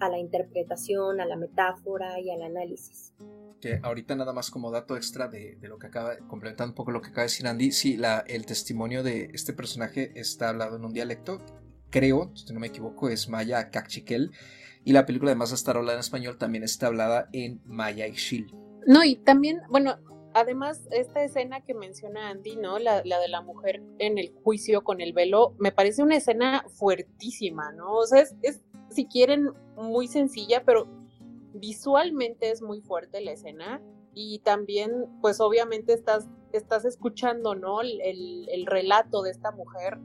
[0.00, 3.12] a la interpretación, a la metáfora y al análisis.
[3.62, 7.00] Que ahorita nada más como dato extra de, lo que acaba, complementando un poco lo
[7.00, 10.84] que acaba de decir Andy, sí, la, el testimonio de este personaje está hablado en
[10.84, 11.38] un dialecto,
[11.88, 14.32] creo, si no me equivoco, es maya cachiquel,
[14.84, 18.52] y la película además de estar hablada en español también está hablada en maya ixil.
[18.84, 19.96] No, y también, bueno,
[20.34, 22.80] además, esta escena que menciona Andy, ¿no?
[22.80, 27.70] La, de la mujer en el juicio con el velo, me parece una escena fuertísima,
[27.70, 27.92] ¿no?
[27.92, 31.01] O sea, es si quieren, muy sencilla, pero
[31.54, 33.80] visualmente es muy fuerte la escena
[34.14, 37.80] y también, pues obviamente estás, estás escuchando, ¿no?
[37.80, 38.00] El,
[38.48, 39.98] el, relato de esta mujer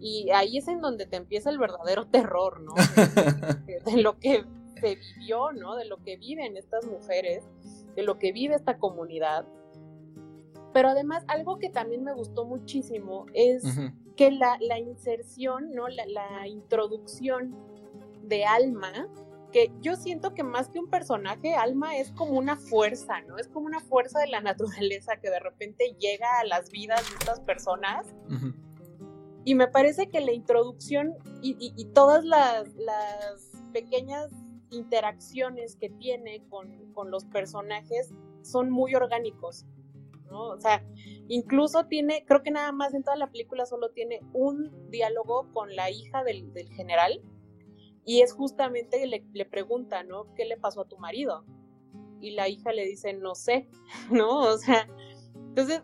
[0.00, 2.74] y ahí es en donde te empieza el verdadero terror, ¿no?
[3.66, 4.44] De, lo que
[4.80, 5.76] se vivió, ¿no?
[5.76, 7.44] De lo que viven estas mujeres,
[7.94, 9.46] de lo que vive esta comunidad.
[10.72, 13.62] Pero además, algo que también me gustó muchísimo es
[14.16, 15.86] que la, la, inserción, ¿no?
[15.86, 17.54] La, la introducción
[18.24, 19.08] de Alma,
[19.52, 23.38] que yo siento que más que un personaje, Alma es como una fuerza, ¿no?
[23.38, 27.16] Es como una fuerza de la naturaleza que de repente llega a las vidas de
[27.16, 28.06] estas personas.
[29.44, 32.68] Y me parece que la introducción y, todas las,
[33.72, 34.30] pequeñas
[34.70, 38.12] interacciones que tiene con, con, los personajes
[38.42, 39.64] son muy orgánicos,
[40.30, 40.48] ¿no?
[40.48, 40.84] O sea,
[41.28, 45.74] incluso tiene, creo que nada más en toda la película solo tiene un diálogo con
[45.74, 47.22] la hija del, del general,
[48.04, 50.32] y es justamente, le, le pregunta, ¿no?
[50.34, 51.44] ¿Qué le pasó a tu marido?
[52.20, 53.68] Y la hija le dice, no sé,
[54.10, 54.40] ¿no?
[54.40, 54.88] O sea,
[55.34, 55.82] entonces,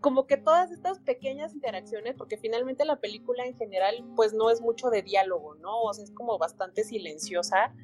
[0.00, 4.60] como que todas estas pequeñas interacciones, porque finalmente la película en general, pues no es
[4.60, 5.82] mucho de diálogo, ¿no?
[5.82, 7.74] O sea, es como bastante silenciosa,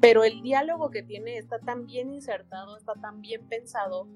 [0.00, 4.08] pero el diálogo que tiene está tan bien insertado, está tan bien pensado,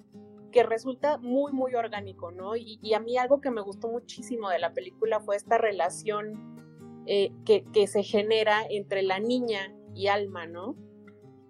[0.50, 2.56] que resulta muy, muy orgánico, ¿no?
[2.56, 6.61] Y, y a mí algo que me gustó muchísimo de la película fue esta relación
[7.06, 10.76] eh, que, se genera entre la niña y Alma, ¿no?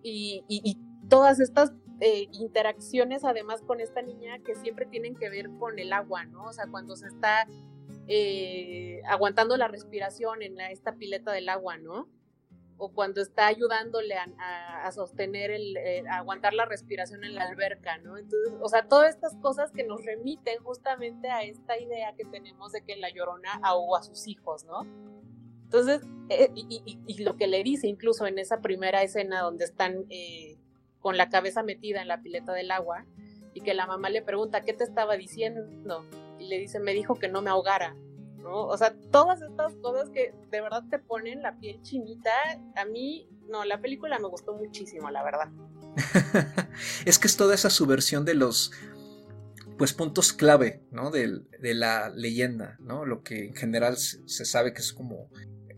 [0.02, 5.78] Y, todas estas eh, interacciones además con esta niña que siempre tienen que ver con
[5.78, 6.44] el agua, ¿no?
[6.44, 7.46] O sea, cuando se está
[8.08, 12.08] eh, aguantando la respiración en esta pileta del agua, ¿no?
[12.78, 15.76] O cuando está ayudándole a, sostener el,
[16.08, 18.16] a aguantar la respiración en la alberca, ¿no?
[18.16, 22.72] Entonces, o sea, todas estas cosas que nos remiten justamente a esta idea que tenemos
[22.72, 25.11] de que la llorona ahogó a sus hijos, ¿no?
[25.72, 30.58] Entonces, eh, y, lo que le dice incluso en esa primera escena donde están eh,
[31.00, 33.06] con la cabeza metida en la pileta del agua
[33.54, 36.04] y que la mamá le pregunta, ¿qué te estaba diciendo?
[36.38, 37.96] Y le dice, me dijo que no me ahogara.
[38.36, 38.66] ¿no?
[38.66, 42.30] O sea, todas estas cosas que de verdad te ponen la piel chinita,
[42.76, 45.48] a mí, no, la película me gustó muchísimo, la verdad.
[47.06, 48.72] es que es toda esa subversión de los
[49.78, 51.10] pues puntos clave, ¿no?
[51.10, 53.04] De, de, la leyenda, ¿no?
[53.04, 55.28] Lo que en general se sabe que es como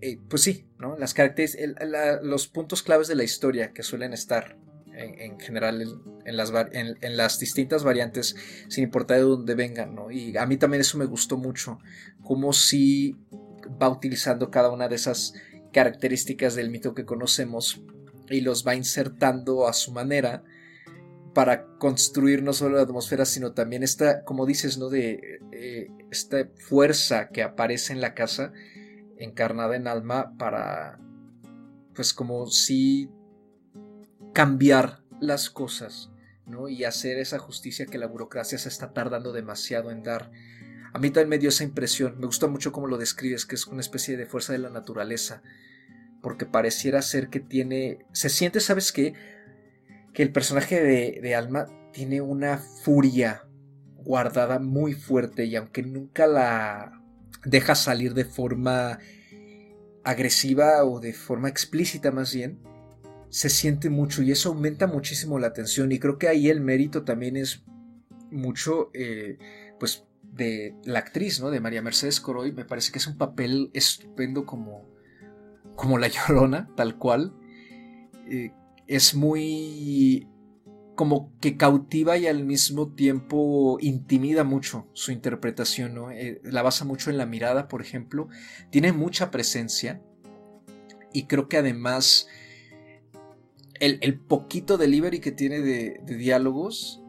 [0.07, 0.99] eh, pues sí, ¿no?
[0.99, 1.89] Las características,
[2.23, 4.59] los puntos claves de la historia que suelen estar
[4.93, 5.81] en, general
[6.27, 8.37] en, las, en, las, distintas variantes,
[8.69, 10.11] sin importar de dónde vengan, ¿no?
[10.11, 11.79] Y a mí también eso me gustó mucho,
[12.23, 13.17] como si
[13.83, 15.33] va utilizando cada una de esas
[15.73, 17.83] características del mito que conocemos
[18.29, 20.45] y los va insertando a su manera
[21.33, 24.91] para construir no solo la atmósfera, sino también esta, como dices, ¿no?
[24.91, 28.53] De eh, esta fuerza que aparece en la casa
[29.19, 30.99] encarnada en alma para,
[31.95, 33.11] pues como si
[34.33, 36.11] cambiar las cosas,
[36.47, 36.69] ¿no?
[36.69, 40.31] Y hacer esa justicia que la burocracia se está tardando demasiado en dar.
[40.93, 43.67] A mí también me dio esa impresión, me gusta mucho cómo lo describes, que es
[43.67, 45.43] una especie de fuerza de la naturaleza,
[46.23, 49.15] porque pareciera ser que tiene, se siente, ¿sabes qué?
[50.13, 53.45] Que el personaje de, de Alma tiene una furia
[53.97, 57.04] guardada muy fuerte y aunque nunca la
[57.45, 58.99] deja salir de forma
[60.05, 62.61] agresiva o de forma explícita más bien,
[63.31, 67.05] se siente mucho y eso aumenta muchísimo la tensión y creo que ahí el mérito
[67.05, 67.65] también es
[68.31, 69.39] mucho eh,
[69.81, 71.51] pues de la actriz, ¿no?
[71.51, 74.89] De María Mercedes Coroy, me parece que es un papel estupendo como,
[75.77, 77.35] como la llorona, tal cual.
[78.29, 78.53] Eh,
[78.87, 80.29] es muy
[80.95, 86.11] como que cautiva y al mismo tiempo intimida mucho su interpretación, ¿no?
[86.11, 88.29] Eh, la basa mucho en la mirada, por ejemplo,
[88.71, 90.01] tiene mucha presencia
[91.13, 92.29] y creo que además
[93.81, 97.03] el, poquito delivery que tiene de, diálogos,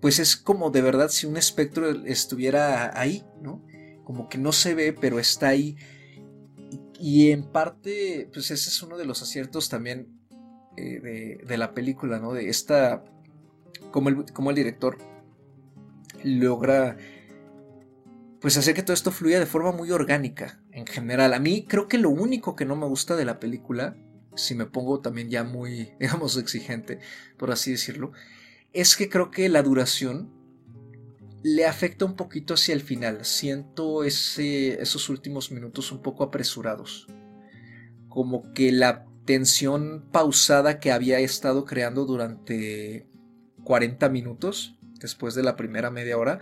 [0.00, 3.64] pues es como de verdad si un espectro estuviera ahí, ¿no?
[4.04, 5.76] Como que no se ve, pero está ahí.
[6.98, 10.08] Y, en parte, pues ese es uno de los aciertos también
[10.76, 12.32] eh, de, la película, ¿no?
[12.32, 13.04] De esta,
[13.94, 14.98] como el, el director
[16.24, 16.96] logra
[18.40, 21.32] pues hacer que todo esto fluya de forma muy orgánica en general.
[21.32, 23.96] A mí creo que lo único que no me gusta de la película,
[24.34, 26.98] si me pongo también ya muy, digamos, exigente,
[27.36, 28.10] por así decirlo,
[28.72, 30.32] es que creo que la duración
[31.44, 33.24] le afecta un poquito hacia el final.
[33.24, 37.06] Siento ese, esos últimos minutos un poco apresurados.
[38.08, 43.13] Como que la tensión pausada que había estado creando durante
[43.64, 46.40] 40 minutos, después de la primera media hora,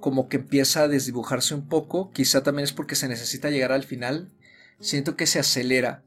[0.00, 3.84] como que empieza a desdibujarse un poco, quizá también es porque se necesita llegar al
[3.84, 4.32] final,
[4.80, 6.04] siento que se acelera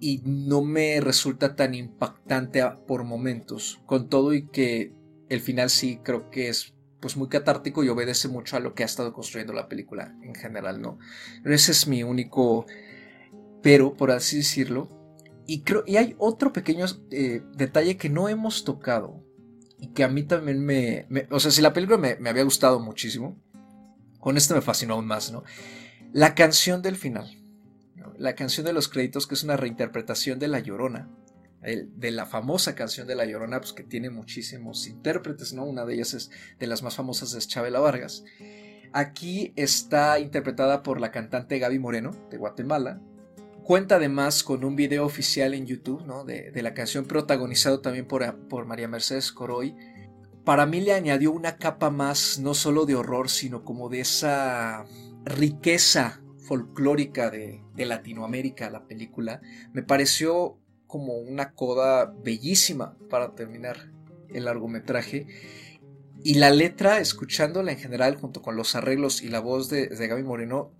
[0.00, 4.92] y no me resulta tan impactante por momentos, con todo y que
[5.28, 8.82] el final sí creo que es pues muy catártico y obedece mucho a lo que
[8.82, 10.98] ha estado construyendo la película en general, ¿no?
[11.44, 12.66] ese es mi único
[13.62, 14.88] pero, por así decirlo.
[15.46, 19.21] Y, creo, y hay otro pequeño eh, detalle que no hemos tocado,
[19.82, 23.36] y que a mí también me, o sea, si la película me, había gustado muchísimo,
[24.20, 25.42] con esto me fascinó aún más, ¿no?
[26.12, 27.36] La canción del final,
[28.16, 31.10] la canción de los créditos, que es una reinterpretación de La Llorona,
[31.62, 35.64] de la famosa canción de La Llorona, pues que tiene muchísimos intérpretes, ¿no?
[35.64, 36.30] Una de ellas es
[36.60, 38.22] de las más famosas es Chabela Vargas.
[38.92, 43.00] Aquí está interpretada por la cantante Gaby Moreno, de Guatemala,
[43.64, 46.24] Cuenta además con un video oficial en YouTube ¿no?
[46.24, 49.76] de, la canción protagonizado también por, por María Mercedes Coroy.
[50.44, 54.84] Para mí le añadió una capa más no solo de horror, sino como de esa
[55.24, 59.40] riqueza folclórica de, de Latinoamérica la película.
[59.72, 60.58] Me pareció
[60.88, 63.92] como una coda bellísima para terminar
[64.28, 65.28] el largometraje.
[66.24, 70.08] Y la letra, escuchándola en general, junto con los arreglos y la voz de, de
[70.08, 70.72] Gaby Moreno,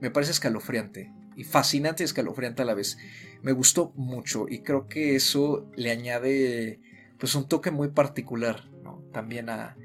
[0.00, 2.98] me parece escalofriante y fascinante y escalofriante a la vez.
[3.42, 6.80] Me gustó mucho y creo que eso le añade
[7.18, 8.68] pues un toque muy particular.
[9.12, 9.76] También a...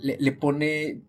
[0.00, 1.02] Le, pone,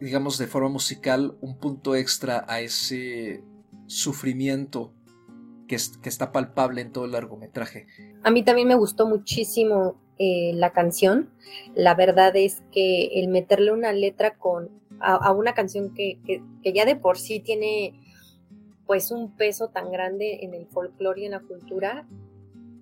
[0.00, 3.42] digamos, de forma musical un punto extra a ese
[3.86, 4.92] sufrimiento
[5.68, 7.86] que, que está palpable en todo el largometraje.
[8.24, 11.30] A mí también me gustó muchísimo eh, la canción.
[11.74, 16.18] La verdad es que el meterle una letra con a, una canción que,
[16.62, 17.92] que, ya de por sí tiene
[18.86, 22.06] pues un peso tan grande en el folclore y en la cultura,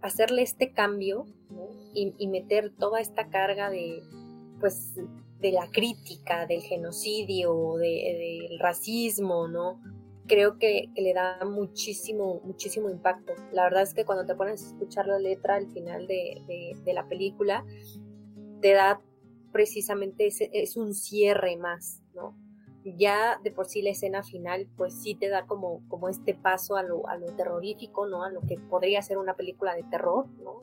[0.03, 1.27] hacerle este cambio
[1.95, 4.03] y, meter toda esta carga de,
[4.61, 4.95] pues,
[5.41, 9.81] de la crítica, del genocidio, del racismo, ¿no?
[10.27, 13.33] Creo que, le da muchísimo, muchísimo impacto.
[13.53, 17.09] La verdad es que cuando te pones a escuchar la letra al final de, la
[17.09, 17.65] película,
[18.61, 19.01] te da
[19.53, 22.44] precisamente, es un cierre más, ¿no?
[22.85, 26.77] Ya de por sí la escena final pues sí te da como, como este paso
[26.77, 28.25] a lo, a lo terrorífico, ¿no?
[28.25, 30.61] A lo que podría ser una película de terror, ¿no?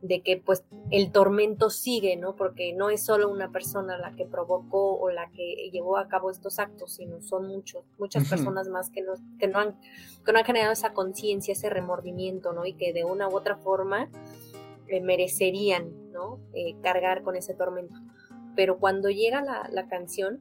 [0.00, 2.34] De, que pues el tormento sigue, ¿no?
[2.34, 6.30] Porque no es solo una persona la que provocó o la que llevó a cabo
[6.30, 9.78] estos actos, sino son muchos, muchas personas más que no, que no, han,
[10.24, 12.64] que no han generado esa conciencia, ese remordimiento, ¿no?
[12.64, 14.08] Y que de una u otra forma
[14.88, 16.40] eh, merecerían, ¿no?
[16.54, 18.00] Eh, cargar con ese tormento.
[18.56, 20.40] Pero cuando llega la, la canción,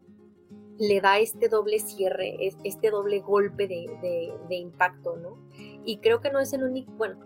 [0.80, 5.38] le da este doble cierre, este doble golpe de, impacto, ¿no?
[5.86, 7.20] Y creo que no es el único, bueno,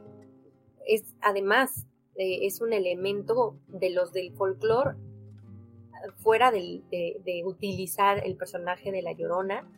[0.87, 1.85] es además,
[2.15, 4.97] eh, es un elemento de los del folclore,
[6.17, 6.81] fuera de,
[7.45, 9.69] utilizar el personaje de La Llorona,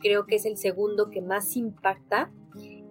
[0.00, 2.32] creo que es el segundo que más impacta.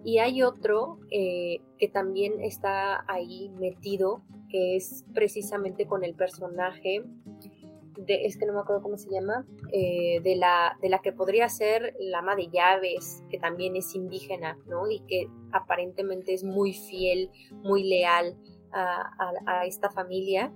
[0.02, 7.04] Y hay otro eh, que también está ahí metido, que es precisamente con el personaje
[8.06, 11.48] es que no me acuerdo cómo se llama, eh, de, la, de la que podría
[11.48, 14.90] ser la ama de llaves, que también es indígena, ¿no?
[14.90, 17.30] Y que aparentemente es muy fiel,
[17.62, 18.36] muy leal
[18.72, 20.52] a, esta familia,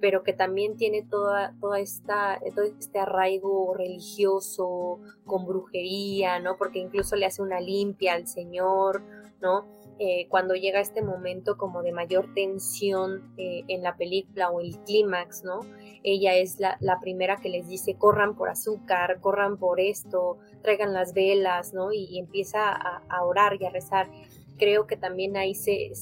[0.00, 6.56] pero que también tiene toda, toda esta, todo este arraigo religioso, con brujería, ¿no?
[6.56, 9.02] Porque incluso le hace una limpia al Señor,
[9.40, 9.75] ¿no?
[9.98, 14.78] Eh, cuando llega este momento como de mayor tensión eh, en la película o el
[14.84, 15.60] clímax, ¿no?
[16.02, 21.14] Ella es la, primera que les dice, corran por azúcar, corran por esto, traigan las
[21.14, 21.92] velas, ¿no?
[21.94, 24.10] Y, empieza a, orar y a rezar.
[24.58, 25.92] Creo que también ahí se,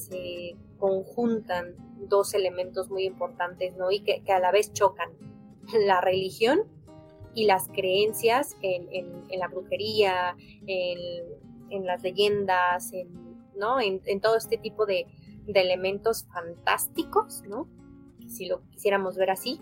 [0.78, 1.76] conjuntan
[2.08, 3.92] dos elementos muy importantes, ¿no?
[3.92, 5.10] Y que, a la vez chocan.
[5.86, 6.64] La religión
[7.32, 10.36] y las creencias en, la brujería,
[10.66, 10.98] en,
[11.70, 13.80] en las leyendas, en ¿no?
[13.80, 15.06] En, todo este tipo de,
[15.46, 17.68] elementos fantásticos, ¿no?
[18.28, 19.60] Si lo quisiéramos ver así,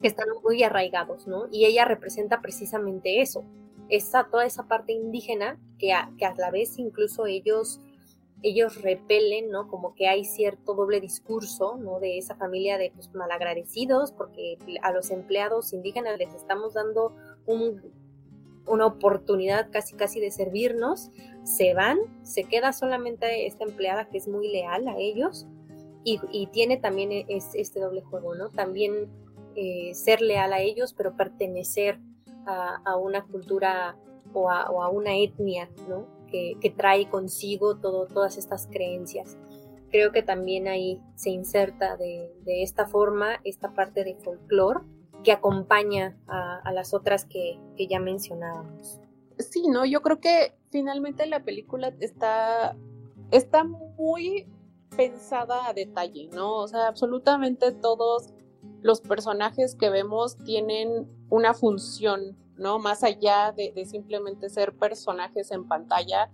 [0.00, 1.46] que están muy arraigados, ¿no?
[1.50, 3.44] Y ella representa precisamente eso,
[3.88, 7.80] esa, toda esa parte indígena que a, que a la vez incluso ellos
[8.42, 9.68] ellos repelen, ¿no?
[9.68, 12.00] Como que hay cierto doble discurso, ¿no?
[12.00, 17.16] De esa familia de pues, malagradecidos, porque a los empleados indígenas les estamos dando
[18.66, 21.10] una oportunidad casi casi de servirnos,
[21.44, 25.46] se van, se queda solamente esta empleada que es muy leal a ellos
[26.04, 28.50] y, tiene también e, este doble juego, ¿no?
[28.50, 29.08] También
[29.56, 31.98] eh, ser leal a ellos, pero pertenecer
[32.46, 33.96] a, una cultura
[34.32, 36.06] o a, una etnia, ¿no?
[36.30, 39.36] Que, trae consigo todo, todas estas creencias.
[39.90, 44.80] Creo que también ahí se inserta de, esta forma esta parte de folclore
[45.26, 49.00] que acompaña a, las otras que, ya mencionábamos.
[49.40, 49.84] Sí, ¿no?
[49.84, 52.76] Yo creo que finalmente la película está,
[53.32, 54.46] está muy
[54.96, 56.58] pensada a detalle, ¿no?
[56.58, 58.28] O sea, absolutamente todos
[58.82, 62.78] los personajes que vemos tienen una función, ¿no?
[62.78, 66.30] Más allá de, simplemente ser personajes en pantalla,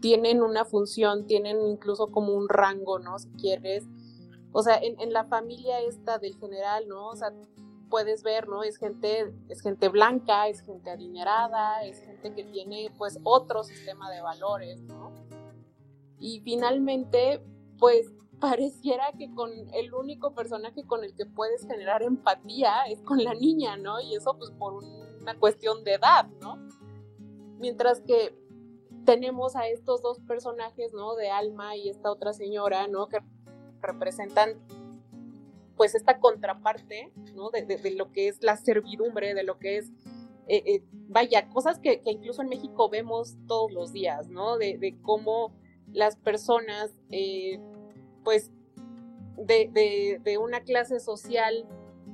[0.00, 3.18] tienen una función, tienen incluso como un rango, ¿no?
[3.18, 3.84] Si quieres.
[4.52, 7.08] O sea, en, la familia esta del general, ¿no?
[7.08, 7.34] O sea,
[7.90, 8.62] puedes ver, ¿no?
[8.62, 14.10] Es gente, es gente blanca, es gente adinerada, es gente que tiene pues otro sistema
[14.10, 15.12] de valores, ¿no?
[16.18, 17.42] Y finalmente,
[17.78, 23.22] pues pareciera que con el único personaje con el que puedes generar empatía es con
[23.22, 24.00] la niña, ¿no?
[24.00, 26.56] Y eso pues por una cuestión de edad, ¿no?
[27.58, 28.34] Mientras que
[29.04, 31.16] tenemos a estos dos personajes, ¿no?
[31.16, 33.08] De Alma y esta otra señora, ¿no?
[33.08, 33.18] Que
[33.82, 34.58] representan
[35.80, 37.48] pues esta contraparte, ¿no?
[37.48, 39.90] De, lo que es la servidumbre, de lo que es,
[40.46, 44.58] eh, eh, vaya, cosas que, incluso en México vemos todos los días, ¿no?
[44.58, 45.54] De, cómo
[45.90, 47.58] las personas eh,
[48.24, 48.50] pues
[49.38, 51.66] de, una clase social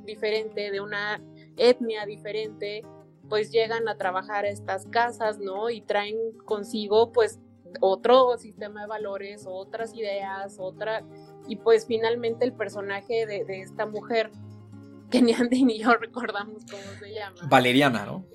[0.04, 1.20] diferente, de una
[1.56, 2.84] etnia diferente,
[3.28, 5.70] pues llegan a trabajar a estas casas, ¿no?
[5.70, 7.40] Y traen consigo pues
[7.80, 11.04] otro sistema de valores, otras ideas, otra,
[11.48, 14.30] y pues finalmente el personaje de, de esta mujer,
[15.10, 17.36] que ni Andy ni yo recordamos cómo se llama.
[17.48, 18.26] Valeriana, ¿no?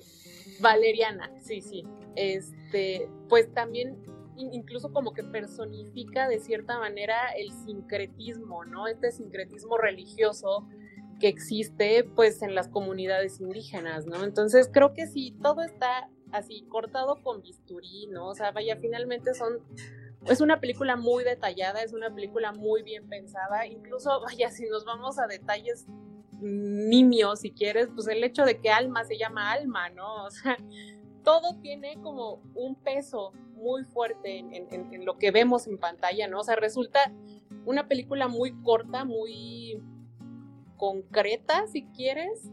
[0.60, 1.84] Valeriana, sí, sí.
[2.14, 3.98] Este, pues también
[4.36, 8.86] incluso como que personifica de cierta manera el sincretismo, ¿no?
[8.86, 10.66] Este sincretismo religioso
[11.20, 14.24] que existe pues en las comunidades indígenas, ¿no?
[14.24, 18.28] Entonces creo que sí, todo está así cortado con bisturí, ¿no?
[18.28, 19.60] O sea, vaya, finalmente son
[20.26, 24.84] es una película muy detallada, es una película muy bien pensada, incluso vaya, si nos
[24.84, 25.86] vamos a detalles
[26.40, 30.24] nimios, si quieres, pues el hecho de que Alma se llama Alma, ¿no?
[30.24, 30.56] O sea,
[31.22, 36.40] todo tiene como un peso muy fuerte en, lo que vemos en pantalla, ¿no?
[36.40, 37.12] O sea, resulta
[37.64, 39.80] una película muy corta, muy
[40.76, 42.50] concreta, si quieres,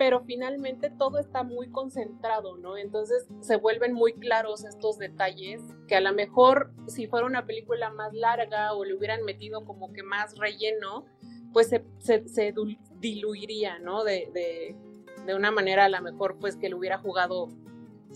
[0.00, 2.78] pero finalmente todo está muy concentrado, ¿no?
[2.78, 7.90] Entonces se vuelven muy claros estos detalles que a lo mejor si fuera una película
[7.90, 11.04] más larga o le hubieran metido como que más relleno,
[11.52, 12.54] pues se,
[12.98, 14.02] diluiría, ¿no?
[14.02, 14.74] De, de,
[15.26, 17.48] de, una manera a lo mejor pues que le hubiera jugado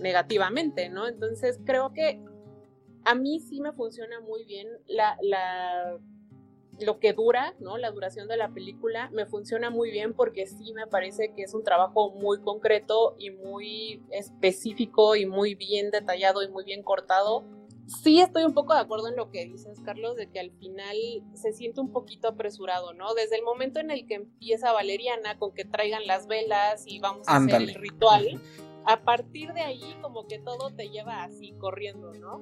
[0.01, 1.07] negativamente, ¿no?
[1.07, 2.19] Entonces creo que
[3.05, 5.99] a mí sí me funciona muy bien la, la,
[6.81, 7.79] lo que dura, ¿no?
[7.79, 11.55] La duración de la película me funciona muy bien porque sí me parece que es
[11.55, 17.45] un trabajo muy concreto y muy específico y muy bien detallado y muy bien cortado.
[17.87, 20.97] Sí estoy un poco de acuerdo en lo que dices, Carlos, de que al final
[21.35, 23.13] se siente un poquito apresurado, ¿no?
[23.15, 27.29] Desde el momento en el que empieza Valeriana con que traigan las velas y vamos
[27.29, 28.41] a hacer el ritual,
[28.87, 32.41] a partir de ahí como que todo te lleva así corriendo, ¿no?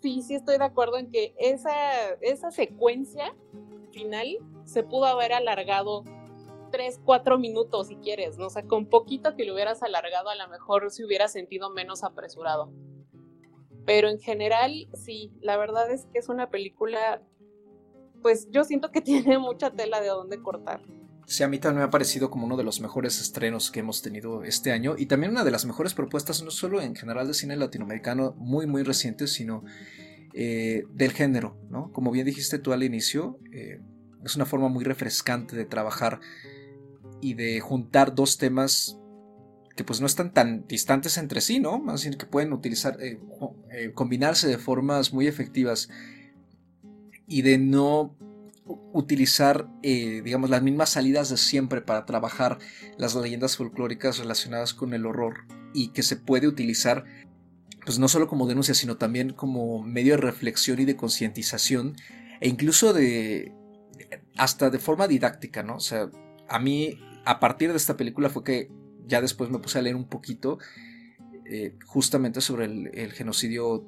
[0.00, 1.72] Sí, sí estoy de acuerdo en que esa,
[2.20, 3.34] esa secuencia
[3.92, 6.04] final se pudo haber alargado
[6.70, 8.46] tres, cuatro minutos si quieres, ¿no?
[8.46, 12.02] O sea, con poquito que lo hubieras alargado a lo mejor se hubiera sentido menos
[12.02, 12.72] apresurado.
[13.86, 17.22] Pero en general, sí, la verdad es que es una película,
[18.22, 20.82] pues yo siento que tiene mucha tela de dónde cortar.
[21.26, 24.02] Sí, a mí también me ha parecido como uno de los mejores estrenos que hemos
[24.02, 27.34] tenido este año y también una de las mejores propuestas, no solo en general de
[27.34, 29.64] cine latinoamericano muy, muy reciente, sino
[30.34, 31.92] eh, del género, ¿no?
[31.92, 33.80] Como bien dijiste tú al inicio, eh,
[34.24, 36.20] es una forma muy refrescante de trabajar
[37.22, 38.98] y de juntar dos temas
[39.76, 41.78] que pues no están tan distantes entre sí, ¿no?
[41.78, 43.18] Más bien que pueden utilizar, eh,
[43.94, 45.88] combinarse de formas muy efectivas
[47.26, 48.14] y de no
[48.66, 52.58] utilizar, eh, digamos, las mismas salidas de siempre para trabajar
[52.96, 57.04] las leyendas folclóricas relacionadas con el horror y que se puede utilizar,
[57.84, 61.96] pues no solo como denuncia, sino también como medio de reflexión y de concientización
[62.40, 63.52] e incluso de,
[64.36, 65.76] hasta de forma didáctica, ¿no?
[65.76, 66.10] O sea,
[66.48, 68.70] a mí, a partir de esta película fue que
[69.06, 70.58] ya después me puse a leer un poquito
[71.44, 73.84] eh, justamente sobre el, el genocidio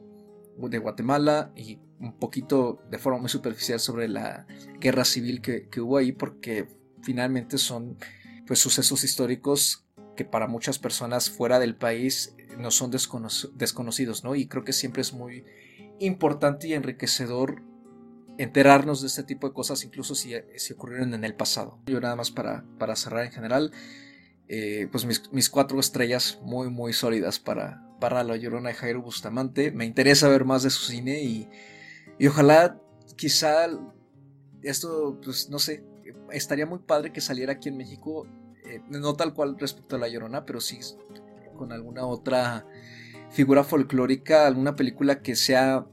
[0.58, 4.46] de Guatemala y un poquito de forma muy superficial sobre la
[4.80, 6.68] guerra civil que, que hubo ahí porque
[7.02, 7.96] finalmente son
[8.46, 9.84] pues sucesos históricos
[10.16, 14.34] que para muchas personas fuera del país no son desconocidos, ¿no?
[14.34, 15.44] Y creo que siempre es muy
[16.00, 17.62] importante y enriquecedor
[18.38, 21.78] enterarnos de este tipo de cosas, incluso si, si ocurrieron en el pasado.
[21.86, 23.72] Yo nada más para, para cerrar en general,
[24.48, 29.70] eh, pues mis, cuatro estrellas muy, muy sólidas para, para La Llorona de Jairo Bustamante.
[29.70, 31.48] Me interesa ver más de su cine y,
[32.18, 32.80] y ojalá,
[33.16, 33.66] quizá,
[34.62, 35.84] esto, pues no sé,
[36.30, 38.26] estaría muy padre que saliera aquí en México,
[38.64, 40.78] eh, no tal cual respecto a La Llorona, pero sí
[41.56, 42.66] con alguna otra
[43.30, 45.86] figura folclórica, alguna película que sea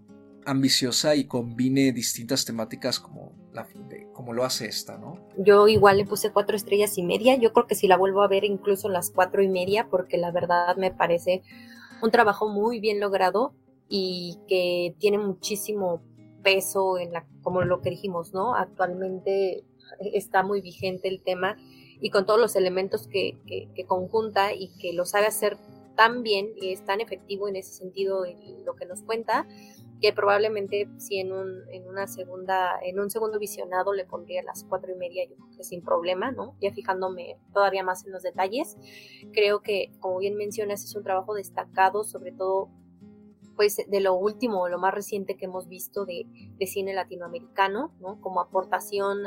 [0.46, 3.32] ambiciosa y combine distintas temáticas como,
[4.14, 5.18] como lo hace esta, ¿no?
[5.38, 8.28] Yo igual le puse cuatro estrellas y media, yo creo que si la vuelvo a
[8.28, 11.44] ver incluso las cuatro y media, porque la verdad me parece
[12.02, 13.54] un trabajo muy bien logrado
[13.88, 16.02] y que tiene muchísimo
[16.44, 18.56] peso en la, como lo que dijimos, ¿no?
[18.56, 19.64] Actualmente
[20.00, 21.58] está muy vigente el tema
[22.00, 25.58] y con todos los elementos que, que, conjunta y que lo sabe hacer
[25.96, 29.48] tan bien y es tan efectivo en ese sentido en lo que nos cuenta,
[30.02, 34.66] que probablemente si en un, en una segunda, en un segundo visionado le pondría las
[34.66, 36.58] cuatro y media, yo creo que sin problema, ¿no?
[36.60, 38.76] Ya fijándome todavía más en los detalles.
[39.32, 42.70] Creo que, como bien mencionas, es un trabajo destacado, sobre todo
[43.56, 46.26] pues de lo último, lo más reciente que hemos visto de,
[46.66, 48.20] cine latinoamericano, ¿no?
[48.22, 49.24] Como aportación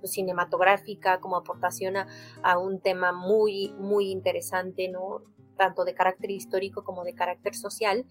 [0.00, 2.06] pues, cinematográfica, como aportación a,
[2.42, 5.22] a, un tema muy, muy interesante, ¿no?
[5.56, 8.06] Tanto de carácter histórico como de carácter social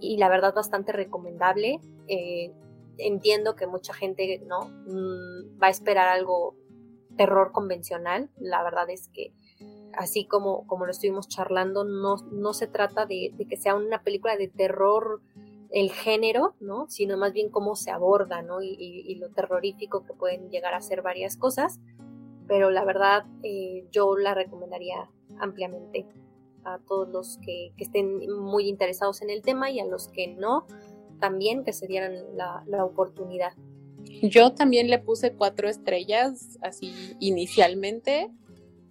[0.00, 1.78] y la verdad bastante recomendable.
[2.08, 2.52] Eh,
[2.98, 6.56] entiendo que mucha gente no mm, va a esperar algo
[7.16, 8.30] terror convencional.
[8.38, 9.32] La verdad es que
[9.98, 14.36] así como, como lo estuvimos charlando, no, no se trata de, que sea una película
[14.36, 15.20] de terror
[15.70, 16.88] el género, ¿no?
[16.88, 18.62] Sino más bien cómo se aborda, ¿no?
[18.62, 21.80] Y, lo terrorífico que pueden llegar a ser varias cosas.
[22.46, 26.06] Pero la verdad, eh, yo la recomendaría ampliamente
[26.64, 30.64] a todos los que, estén muy interesados en el tema y a los que no,
[31.18, 33.52] también que se dieran la, la oportunidad.
[34.22, 38.30] Yo también le puse cuatro estrellas así inicialmente.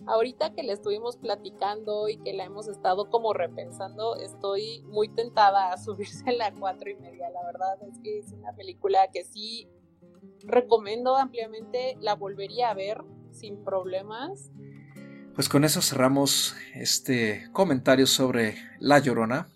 [0.08, 5.74] Ahorita que le estuvimos platicando y que la hemos estado como repensando, estoy muy tentada
[5.74, 7.30] a subirse a la cuatro y media.
[7.30, 9.68] La verdad es que es una película que sí
[10.44, 14.52] recomiendo ampliamente, la volvería a ver sin problemas.
[15.36, 19.50] Pues con eso cerramos este comentario sobre La Llorona.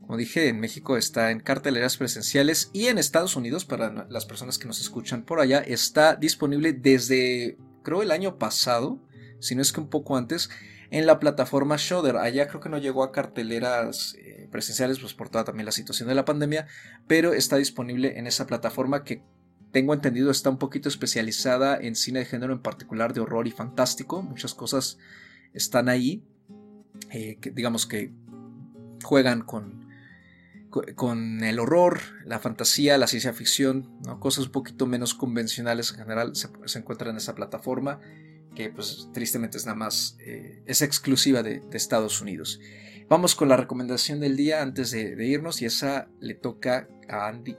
[0.00, 4.58] Como dije, en México está en carteleras presenciales y en Estados Unidos, para las personas
[4.58, 8.98] que nos escuchan por allá, está disponible desde, creo, el año pasado,
[9.40, 10.50] si no es que un poco antes,
[10.90, 12.16] en la plataforma Shudder.
[12.16, 16.08] Allá creo que no llegó a carteleras eh, presenciales, pues por toda también la situación
[16.08, 16.66] de la pandemia,
[17.06, 19.22] pero está disponible en esa plataforma que
[19.72, 23.50] tengo entendido está un poquito especializada en cine de género, en particular de horror y
[23.50, 24.22] fantástico.
[24.22, 24.98] Muchas cosas
[25.52, 26.24] están ahí,
[27.10, 28.12] eh, digamos que
[29.02, 29.88] juegan con,
[30.94, 36.36] con el horror, la fantasía, la ciencia ficción, cosas un poquito menos convencionales en general
[36.36, 38.00] se, encuentran en esa plataforma
[38.54, 42.60] que pues tristemente es nada más, eh, es exclusiva de, Estados Unidos.
[43.08, 47.56] Vamos con la recomendación del día antes de, irnos y esa le toca a Andy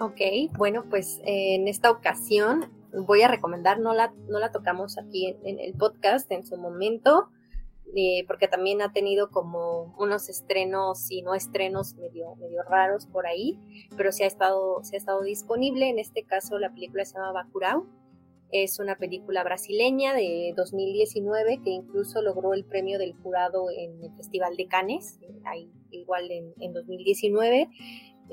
[0.00, 0.20] Ok,
[0.58, 5.60] bueno, pues en esta ocasión voy a recomendar, no la, no la tocamos aquí en,
[5.60, 7.28] el podcast en su momento,
[7.94, 13.26] eh, porque también ha tenido como unos estrenos y no estrenos medio, medio raros por
[13.26, 13.60] ahí,
[13.96, 15.88] pero sí ha, estado, se ha estado disponible.
[15.88, 17.86] En este caso la película se llama Bacurau.
[18.52, 24.14] Es una película brasileña de 2019 que incluso logró el premio del jurado en el
[24.14, 27.70] Festival de Cannes, ahí, igual en, en 2019.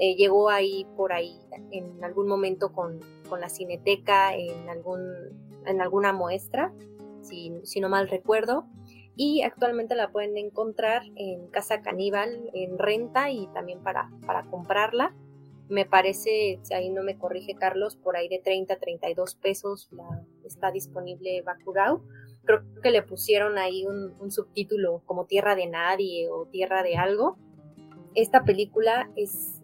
[0.01, 1.39] Eh, llegó ahí por ahí
[1.71, 2.99] en algún momento con,
[3.37, 5.01] la cineteca, en, algún,
[5.65, 6.73] en alguna muestra,
[7.21, 8.65] si, si, no mal recuerdo.
[9.15, 15.15] Y actualmente la pueden encontrar en Casa Caníbal, en renta y también para, para comprarla.
[15.69, 19.89] Me parece, si ahí no me corrige Carlos, por ahí de 30 a 32 pesos
[20.43, 22.01] está disponible Bacurau.
[22.43, 27.37] Creo que le pusieron ahí un, subtítulo como Tierra de Nadie o Tierra de Algo.
[28.15, 29.61] Esta película es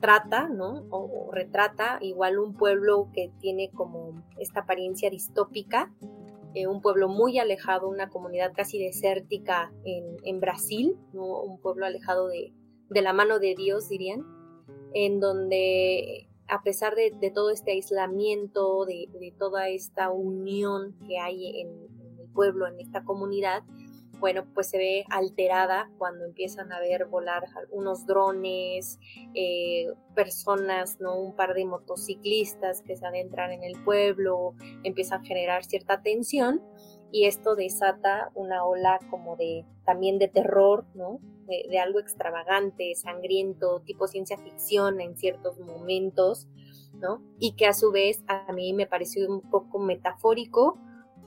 [0.00, 0.86] trata, ¿no?
[0.90, 5.92] O, retrata igual un pueblo que tiene como esta apariencia distópica,
[6.54, 10.96] eh, un pueblo muy alejado, una comunidad casi desértica en, Brasil.
[11.12, 12.52] Un pueblo alejado de,
[12.90, 14.24] la mano de Dios, dirían,
[14.94, 21.68] en donde a pesar de, todo este aislamiento, de, toda esta unión que hay en,
[22.18, 23.62] el pueblo, en esta comunidad,
[24.18, 28.98] bueno, pues se ve alterada cuando empiezan a ver volar unos drones,
[29.34, 31.20] eh, personas, ¿no?
[31.20, 36.62] Un par de motociclistas que se adentran en el pueblo, empieza a generar cierta tensión
[37.12, 41.20] y esto desata una ola como de también de terror, ¿no?
[41.48, 46.46] De, algo extravagante, sangriento, tipo ciencia ficción en ciertos momentos,
[46.94, 47.22] ¿no?
[47.38, 50.78] Y que a su vez a mí me pareció un poco metafórico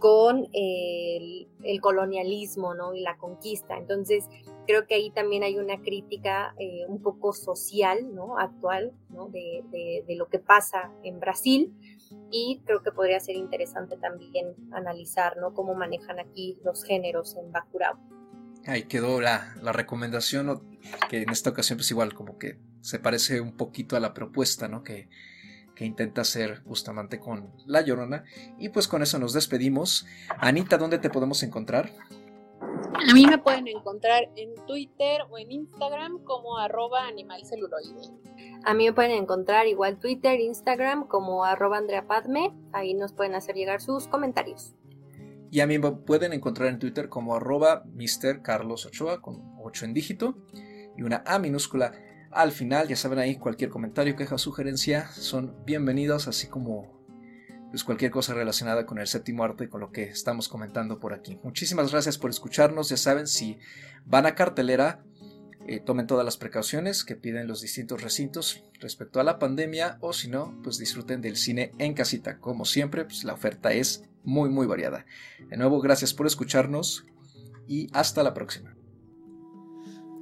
[0.02, 1.48] con el,
[1.80, 2.94] colonialismo ¿no?
[2.94, 3.78] y la conquista.
[3.78, 4.28] Entonces,
[4.66, 8.38] creo que ahí también hay una crítica eh, un poco social, ¿no?
[8.38, 9.30] actual, ¿no?
[9.30, 11.74] De, lo que pasa en Brasil.
[12.32, 15.54] Y creo que podría ser interesante también analizar ¿no?
[15.54, 17.96] cómo manejan aquí los géneros en Bacurau.
[18.66, 20.62] Ahí quedó la, la recomendación,
[21.10, 24.68] que en esta ocasión pues igual como que se parece un poquito a la propuesta,
[24.68, 24.84] ¿no?
[24.84, 25.10] Que,
[25.76, 28.24] que intenta hacer justamente con La Llorona.
[28.60, 30.06] Y pues con eso nos despedimos.
[30.38, 31.92] Anita, ¿dónde te podemos encontrar?
[32.62, 38.12] A mí me pueden encontrar en Twitter o en Instagram como arroba animalceluloide.
[38.64, 42.54] A mí me pueden encontrar igual Twitter, Instagram como arroba Andrea Padme.
[42.74, 44.76] Ahí nos pueden hacer llegar sus comentarios.
[45.52, 48.42] Y a mí me pueden encontrar en Twitter como arroba Mr.
[48.42, 50.38] Carlos Ochoa con 8 en dígito
[50.98, 51.92] y una A minúscula
[52.32, 52.88] al final.
[52.88, 57.06] Ya saben ahí, cualquier comentario, queja, sugerencia son bienvenidos, así como
[57.70, 61.38] pues, cualquier cosa relacionada con el séptimo arte, con lo que estamos comentando por aquí.
[61.44, 62.88] Muchísimas gracias por escucharnos.
[62.88, 63.60] Ya saben, si
[64.06, 65.04] van a cartelera,
[65.68, 70.14] eh, tomen todas las precauciones que piden los distintos recintos respecto a la pandemia o
[70.14, 72.40] si no, pues disfruten del cine en casita.
[72.40, 75.06] Como siempre, pues la oferta es muy muy variada.
[75.50, 77.06] De nuevo, gracias por escucharnos
[77.68, 78.76] y hasta la próxima.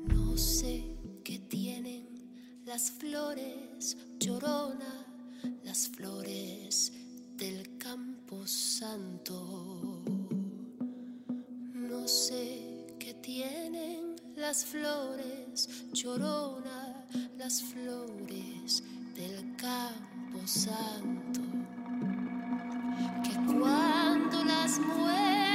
[0.08, 0.90] No sé
[2.70, 5.06] las flores llorona,
[5.64, 6.94] las flores
[7.36, 10.04] del campo santo.
[11.74, 17.06] No sé qué tienen las flores llorona,
[17.40, 18.84] las flores
[19.16, 21.42] del campo santo
[23.24, 25.49] que cuando las mueves